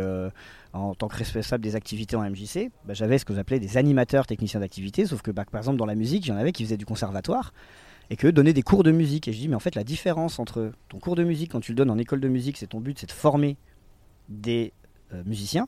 [0.75, 4.27] en tant que responsable des activités en MJC, bah, j'avais ce que j'appelais des animateurs
[4.27, 6.65] techniciens d'activité, sauf que bah, par exemple dans la musique, il y en avait qui
[6.65, 7.53] faisaient du conservatoire,
[8.11, 9.29] et que donner des cours de musique.
[9.29, 11.73] Et je dis, mais en fait, la différence entre ton cours de musique, quand tu
[11.73, 13.57] le donnes en école de musique, c'est ton but, c'est de former
[14.29, 14.73] des
[15.13, 15.67] euh, musiciens.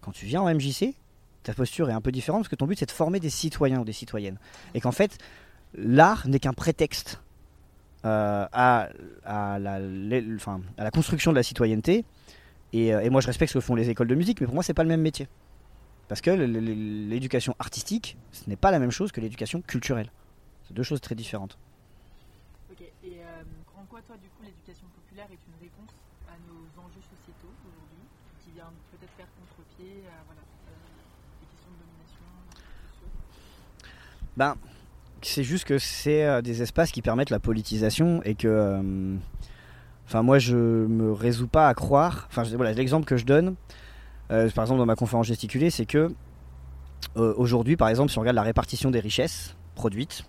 [0.00, 0.94] Quand tu viens en MJC,
[1.42, 3.80] ta posture est un peu différente parce que ton but, c'est de former des citoyens
[3.80, 4.38] ou des citoyennes.
[4.74, 5.18] Et qu'en fait,
[5.74, 7.20] l'art n'est qu'un prétexte
[8.04, 8.88] euh, à,
[9.58, 12.04] la, construction de la citoyenneté.
[12.72, 14.54] Et, euh, et, moi, je respecte ce que font les écoles de musique, mais pour
[14.54, 15.28] moi, c'est pas le même métier.
[16.08, 20.10] Parce que l'éducation artistique, ce n'est pas la même chose que l'éducation culturelle.
[20.66, 21.58] C'est deux choses très différentes.
[22.70, 23.42] Ok, et euh,
[23.78, 25.90] en quoi toi du coup l'éducation populaire est une réponse
[26.28, 28.04] à nos enjeux sociétaux aujourd'hui,
[28.42, 30.72] qui vient peut-être faire contre-pied à voilà, euh,
[31.42, 32.24] les questions de domination
[34.36, 34.56] ben,
[35.22, 39.16] c'est juste que c'est euh, des espaces qui permettent la politisation et que
[40.06, 43.54] enfin moi je me résous pas à croire enfin voilà l'exemple que je donne
[44.28, 46.12] par exemple dans ma conférence gesticulée c'est que
[47.14, 50.24] aujourd'hui par exemple si on regarde la répartition des richesses produites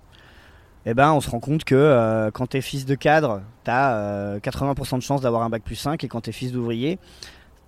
[0.86, 3.71] eh ben, on se rend compte que euh, quand tu es fils de cadre, tu
[3.71, 6.99] as 80% de chance d'avoir un bac plus 5 et quand tu es fils d'ouvrier,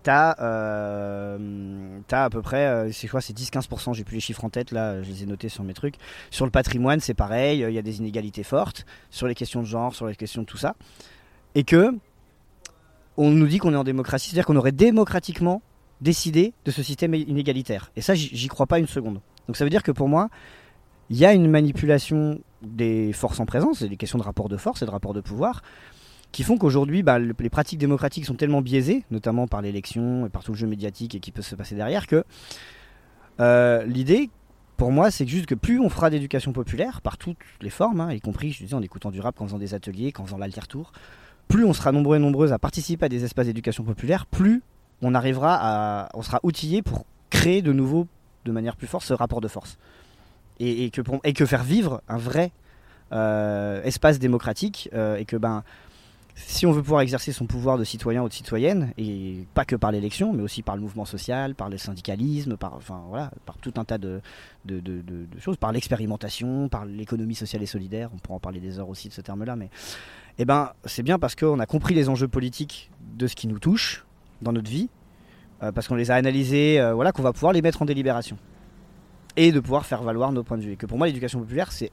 [0.03, 4.45] tu as, euh, à peu près, euh, c'est quoi, c'est 10-15%, j'ai plus les chiffres
[4.45, 5.95] en tête là, je les ai notés sur mes trucs.
[6.29, 9.67] Sur le patrimoine, c'est pareil, il y a des inégalités fortes sur les questions de
[9.67, 10.75] genre, sur les questions de tout ça.
[11.55, 11.93] Et que
[13.17, 15.63] on nous dit qu'on est en démocratie, c'est-à-dire qu'on aurait démocratiquement
[16.01, 17.91] décidé de ce système inégalitaire.
[17.95, 19.21] Et ça, j'y crois pas une seconde.
[19.47, 20.29] Donc ça veut dire que pour moi,
[21.09, 24.57] il y a une manipulation des forces en présence, c'est des questions de rapport de
[24.57, 25.61] force et de rapport de pouvoir,
[26.31, 30.43] qui font qu'aujourd'hui, bah, les pratiques démocratiques sont tellement biaisées, notamment par l'élection et par
[30.43, 32.23] tout le jeu médiatique et qui peut se passer derrière, que
[33.39, 34.29] euh, l'idée,
[34.75, 38.11] pour moi, c'est juste que plus on fera d'éducation populaire, par toutes les formes, hein,
[38.11, 40.91] y compris, je disais, en écoutant du rap, en faisant des ateliers, en faisant l'alter-tour,
[41.47, 44.61] plus on sera nombreux et nombreuses à participer à des espaces d'éducation populaire, plus
[45.01, 48.07] on arrivera à, on sera outillé pour créer de nouveau,
[48.45, 49.77] de manière plus forte, ce rapport de force
[50.59, 52.51] et, que, faire vivre un vrai
[53.11, 55.63] euh, espace démocratique euh, et que ben
[56.35, 59.75] si on veut pouvoir exercer son pouvoir de citoyen ou de citoyenne, et pas que
[59.75, 62.79] par l'élection, mais aussi par le mouvement social, par le syndicalisme, par,
[63.59, 64.21] tout un tas de,
[65.39, 69.09] choses, par l'expérimentation, par l'économie sociale et solidaire, on pourra en parler des heures aussi
[69.09, 69.71] de ce terme-là, mais
[70.37, 73.57] eh ben, c'est bien parce qu'on a compris les enjeux politiques de ce qui nous
[73.57, 74.05] touche
[74.43, 74.89] dans notre vie,
[75.63, 78.37] euh, parce qu'on les a analysés, voilà, qu'on va pouvoir les mettre en délibération.
[79.37, 80.73] Et de pouvoir faire valoir nos points de vue.
[80.73, 81.91] Et que pour moi, l'éducation populaire, c'est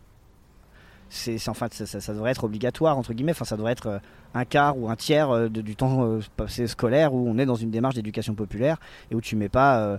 [1.15, 3.33] c'est enfin ça, ça, devrait être obligatoire entre guillemets.
[3.33, 3.99] Enfin ça devrait être euh,
[4.35, 7.55] un quart ou un tiers euh, du temps euh, passé scolaire où on est dans
[7.55, 8.79] une démarche d'éducation populaire
[9.11, 9.99] et où tu mets pas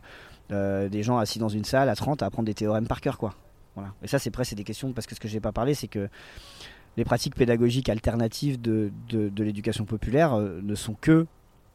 [0.50, 3.34] des gens assis dans une salle à 30 à apprendre des théorèmes par cœur quoi.
[3.76, 3.94] Voilà.
[4.04, 6.10] Et ça c'est presque des questions parce que ce que j'ai pas parlé c'est que
[6.98, 11.26] les pratiques pédagogiques alternatives de, de, de l'éducation populaire ne sont que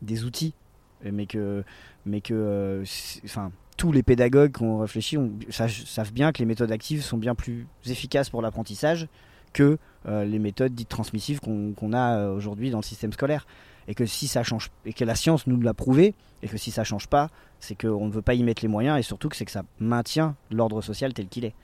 [0.02, 0.54] des outils
[1.02, 1.64] mais que
[2.06, 2.82] mais que
[3.24, 3.50] enfin
[3.80, 5.16] tous les pédagogues qui ont réfléchi
[5.48, 9.08] savent bien que les méthodes actives sont bien plus efficaces pour l'apprentissage
[9.54, 13.46] que euh, les méthodes dites transmissives qu'on a euh, aujourd'hui dans le système scolaire.
[13.88, 16.70] Et que si ça change, et que la science nous l'a prouvé, et que si
[16.70, 19.36] ça change pas, c'est qu'on ne veut pas y mettre les moyens, et surtout que
[19.36, 21.54] c'est que ça maintient l'ordre social tel qu'il est.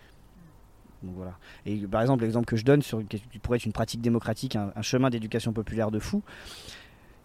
[1.02, 1.36] Donc voilà.
[1.66, 4.72] Et par exemple, l'exemple que je donne sur qui pourrait être une pratique démocratique, un,
[4.74, 6.22] un chemin d'éducation populaire de fou.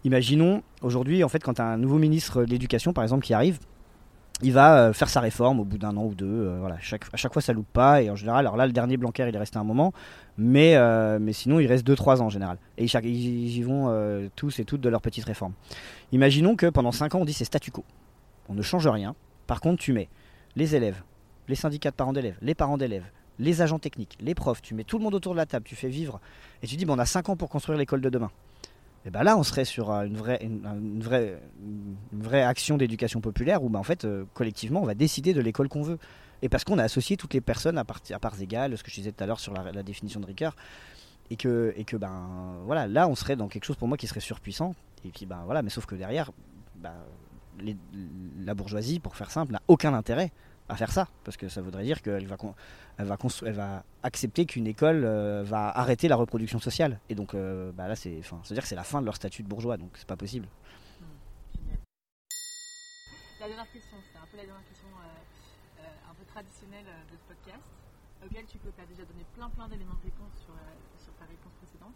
[0.04, 3.58] Imaginons aujourd'hui, en fait, quand un nouveau ministre de l'éducation, par exemple, qui arrive,
[4.40, 6.26] il va euh, faire sa réforme au bout d'un an ou deux.
[6.26, 8.72] Euh, voilà, chaque, à chaque fois ça loupe pas et en général, alors là le
[8.72, 9.92] dernier Blanquer il est resté un moment,
[10.38, 12.58] mais, euh, sinon il reste 2-3 ans en général.
[12.78, 15.52] Et ils y vont tous et toutes de leur petite réforme.
[16.12, 17.84] Imaginons que pendant 5 ans on dit c'est statu quo.
[18.48, 19.14] On ne change rien.
[19.46, 20.08] Par contre tu mets
[20.56, 21.02] les élèves,
[21.48, 23.06] les syndicats de parents d'élèves, les parents d'élèves,
[23.38, 25.76] les agents techniques, les profs, tu mets tout le monde autour de la table, tu
[25.76, 26.20] fais vivre
[26.62, 28.30] et tu dis bon on a 5 ans pour construire l'école de demain
[29.04, 33.62] et ben là on serait sur une vraie, une, vraie, une vraie action d'éducation populaire
[33.62, 35.98] où ben en fait euh, collectivement on va décider de l'école qu'on veut.
[36.44, 38.96] Et parce qu'on a associé toutes les personnes à, à parts égales, ce que je
[38.96, 40.56] disais tout à l'heure sur la, définition de Ricoeur,
[41.30, 44.08] et que, et que ben voilà, là on serait dans quelque chose pour moi qui
[44.08, 44.74] serait surpuissant.
[45.04, 46.32] Et puis ben voilà, mais sauf que derrière,
[46.76, 46.94] ben,
[48.44, 50.32] la bourgeoisie, pour faire simple, n'a aucun intérêt
[50.68, 52.36] à faire ça, parce que ça voudrait dire qu'elle va,
[52.98, 57.00] elle va, elle va accepter qu'une école euh, va arrêter la reproduction sociale.
[57.08, 59.42] Et donc euh, bah là, c'est, enfin, c'est-à-dire que c'est la fin de leur statut
[59.42, 60.48] de bourgeois, donc c'est pas possible.
[63.40, 64.86] la dernière question, c'est un peu la dernière question
[65.80, 67.64] euh, un peu traditionnelle de ce podcast,
[68.24, 70.54] auquel tu peux, déjà donné plein plein d'éléments de réponse sur,
[71.02, 71.94] sur ta réponse précédente.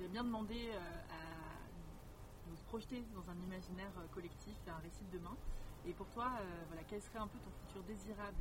[0.00, 0.70] J'ai bien demandé
[2.72, 5.36] projeter dans un imaginaire collectif et un récit de demain.
[5.86, 8.40] Et pour toi, euh, quel serait un peu ton futur désirable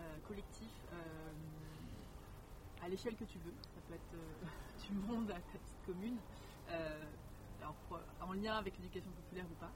[0.00, 3.52] euh, collectif euh, à l'échelle que tu veux?
[3.74, 6.16] Ça peut être du monde à ta petite commune,
[8.20, 9.72] en lien avec l'éducation populaire ou pas.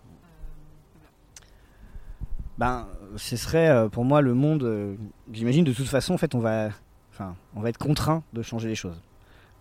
[2.58, 4.96] Ben, ce serait pour moi le monde.
[5.32, 6.68] J'imagine de toute façon, en fait, on va,
[7.10, 9.02] enfin, on va être contraint de changer les choses.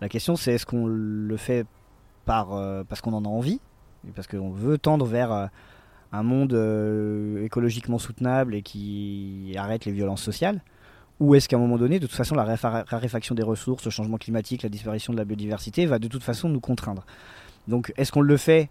[0.00, 1.66] La question, c'est est-ce qu'on le fait
[2.24, 2.48] par
[2.86, 3.60] parce qu'on en a envie,
[4.14, 5.50] parce qu'on veut tendre vers
[6.12, 10.60] un monde euh, écologiquement soutenable et qui arrête les violences sociales.
[11.18, 14.18] Ou est-ce qu'à un moment donné, de toute façon, la raréfaction des ressources, le changement
[14.18, 17.06] climatique, la disparition de la biodiversité va de toute façon nous contraindre.
[17.68, 18.68] Donc est-ce qu'on le fait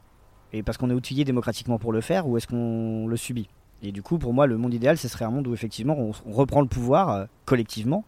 [0.53, 3.49] et parce qu'on est outillé démocratiquement pour le faire ou est-ce qu'on le subit?
[3.81, 6.31] Et du coup, pour moi, le monde idéal, ce serait un monde où effectivement on,
[6.31, 8.05] reprend le pouvoir euh, collectivement,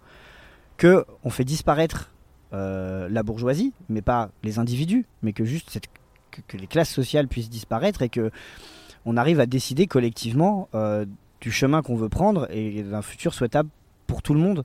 [0.78, 2.12] que on fait disparaître
[2.54, 5.88] euh, la bourgeoisie, mais pas les individus, mais que juste cette,
[6.48, 8.32] que, les classes sociales puissent disparaître et que
[9.08, 11.06] on arrive à décider collectivement euh,
[11.40, 13.70] du chemin qu'on veut prendre et d'un futur souhaitable
[14.06, 14.64] pour tout le monde.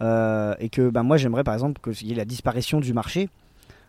[0.00, 3.28] Euh, et que ben, moi j'aimerais par exemple qu'il y ait la disparition du marché.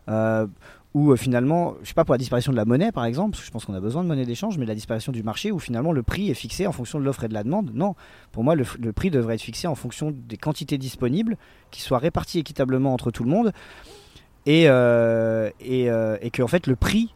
[0.10, 0.48] Euh,
[0.94, 3.48] ou finalement, je sais pas pour la disparition de la monnaie par exemple, parce que
[3.48, 5.94] je pense qu'on a besoin de monnaie d'échange, mais la disparition du marché où finalement
[5.94, 7.72] le prix est fixé en fonction de l'offre et de la demande.
[7.74, 7.96] Non,
[8.34, 11.38] pour moi le, prix devrait être fixé en fonction des quantités disponibles,
[11.70, 13.54] qui soient réparties équitablement entre tout le monde,
[14.48, 17.14] et, et que en fait le prix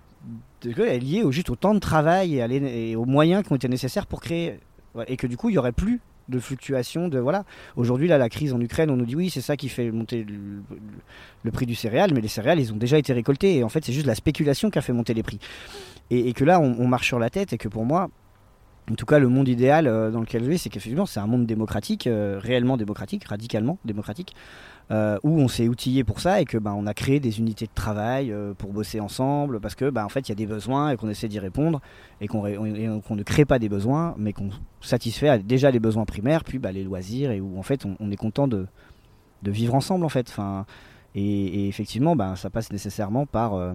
[0.65, 4.07] est liée au, juste au temps de travail et, aux moyens qui ont été nécessaires
[4.07, 4.59] pour créer.
[5.07, 5.99] Et que du coup, il n'y aurait plus
[6.29, 7.43] de fluctuation de voilà
[7.75, 10.25] aujourd'hui la crise en Ukraine on nous dit oui c'est ça qui fait monter
[11.43, 13.85] le, prix du céréal mais les céréales ils ont déjà été récoltés et en fait
[13.85, 15.39] c'est juste la spéculation qui a fait monter les prix
[16.09, 18.09] et, que là on, marche sur la tête et que pour moi
[18.91, 21.27] en tout cas le monde idéal euh, dans lequel je vis c'est qu'effectivement c'est un
[21.27, 24.35] monde démocratique euh, réellement démocratique radicalement démocratique
[24.91, 27.65] euh, où on s'est outillé pour ça et que ben, on a créé des unités
[27.65, 30.45] de travail euh, pour bosser ensemble parce que ben, en fait il y a des
[30.45, 31.81] besoins et qu'on essaie d'y répondre
[32.21, 34.49] et qu'on ne crée pas des besoins mais qu'on
[34.81, 38.15] satisfait déjà les besoins primaires puis ben, les loisirs et où en fait on, est
[38.15, 38.67] content de,
[39.43, 40.27] vivre ensemble en fait.
[40.29, 40.67] Enfin,
[41.15, 43.73] et, effectivement ben, ça passe nécessairement par euh,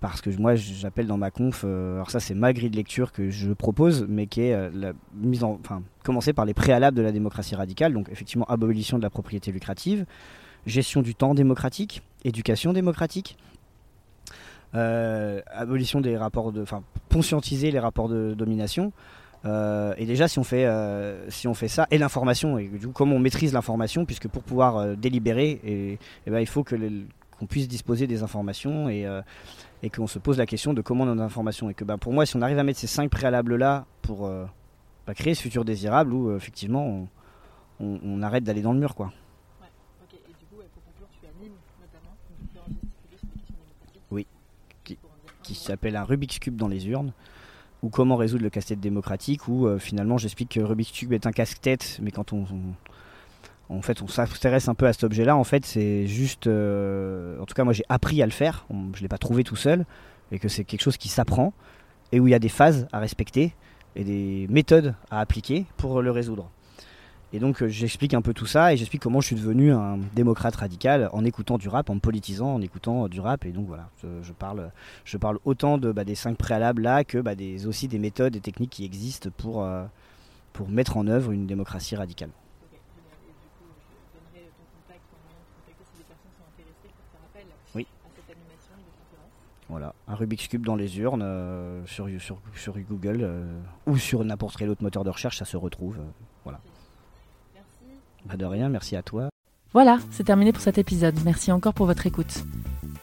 [0.00, 3.12] parce que moi j'appelle dans ma conf, euh, alors ça c'est ma grille de lecture
[3.12, 6.96] que je propose, mais qui est euh, la mise en, enfin, commencer par les préalables
[6.96, 10.06] de la démocratie radicale, donc effectivement abolition de la propriété lucrative,
[10.66, 13.36] gestion du temps démocratique, éducation démocratique,
[14.72, 18.92] abolition des rapports de, enfin, conscientiser les rapports de domination.
[19.44, 20.68] et déjà, si on fait,
[21.30, 24.42] si on fait ça, et l'information, et du coup, comment on maîtrise l'information, puisque pour
[24.42, 25.98] pouvoir délibérer, et,
[26.30, 29.06] ben, il faut qu'on puisse disposer des informations et,
[29.82, 31.70] et qu'on se pose la question de comment on a l'information.
[31.70, 34.28] Et que ben, pour moi, si on arrive à mettre ces cinq préalables-là pour
[35.06, 37.08] bah, créer ce futur désirable où effectivement
[37.80, 38.94] on, arrête d'aller dans le mur.
[38.94, 39.12] quoi.
[44.10, 44.26] Oui,
[45.42, 47.12] qui, s'appelle un Rubik's Cube dans les urnes,
[47.82, 51.32] ou comment résoudre le casse-tête démocratique, où euh, finalement j'explique que Rubik's Cube est un
[51.32, 52.44] casse-tête, mais quand on,
[53.70, 55.36] en fait, on s'intéresse un peu à cet objet-là.
[55.36, 56.46] En fait, c'est juste.
[56.46, 58.66] Euh, en tout cas, moi, j'ai appris à le faire.
[58.70, 59.84] je ne l'ai pas trouvé tout seul.
[60.32, 61.52] Et que c'est quelque chose qui s'apprend.
[62.12, 63.54] Et où il y a des phases à respecter.
[63.94, 66.50] Et des méthodes à appliquer pour le résoudre.
[67.34, 69.98] Et donc euh, j'explique un peu tout ça et j'explique comment je suis devenu un
[70.14, 73.44] démocrate radical en écoutant du rap, en politisant, en écoutant euh, du rap.
[73.44, 73.90] Et donc voilà,
[74.22, 78.34] je, parle, autant de, bah, des cinq préalables là que bah, des, aussi des méthodes
[78.34, 79.68] et techniques qui existent pour,
[80.54, 82.30] pour mettre en œuvre une démocratie radicale.
[89.68, 91.24] Voilà, un Rubik's Cube dans les urnes,
[91.86, 93.30] sur, sur, sur, Google
[93.86, 95.98] ou sur n'importe quel autre moteur de recherche, ça se retrouve.
[96.44, 96.60] voilà.
[98.26, 99.28] Pas de rien, merci à toi.
[99.72, 101.14] Voilà, c'est terminé pour cet épisode.
[101.24, 102.44] Merci encore pour votre écoute.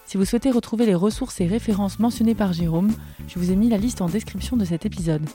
[0.06, 2.92] Si vous souhaitez retrouver les ressources et références mentionnées par Jérôme,
[3.28, 5.28] je vous ai mis la liste en description de cet épisode.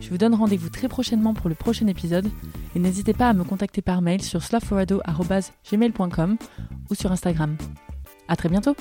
[0.00, 2.28] Je vous donne rendez-vous très prochainement pour le prochain épisode
[2.74, 6.36] et n'hésitez pas à me contacter par mail sur slaforado.gmail.com
[6.90, 7.56] ou sur Instagram.
[8.28, 8.76] A très bientôt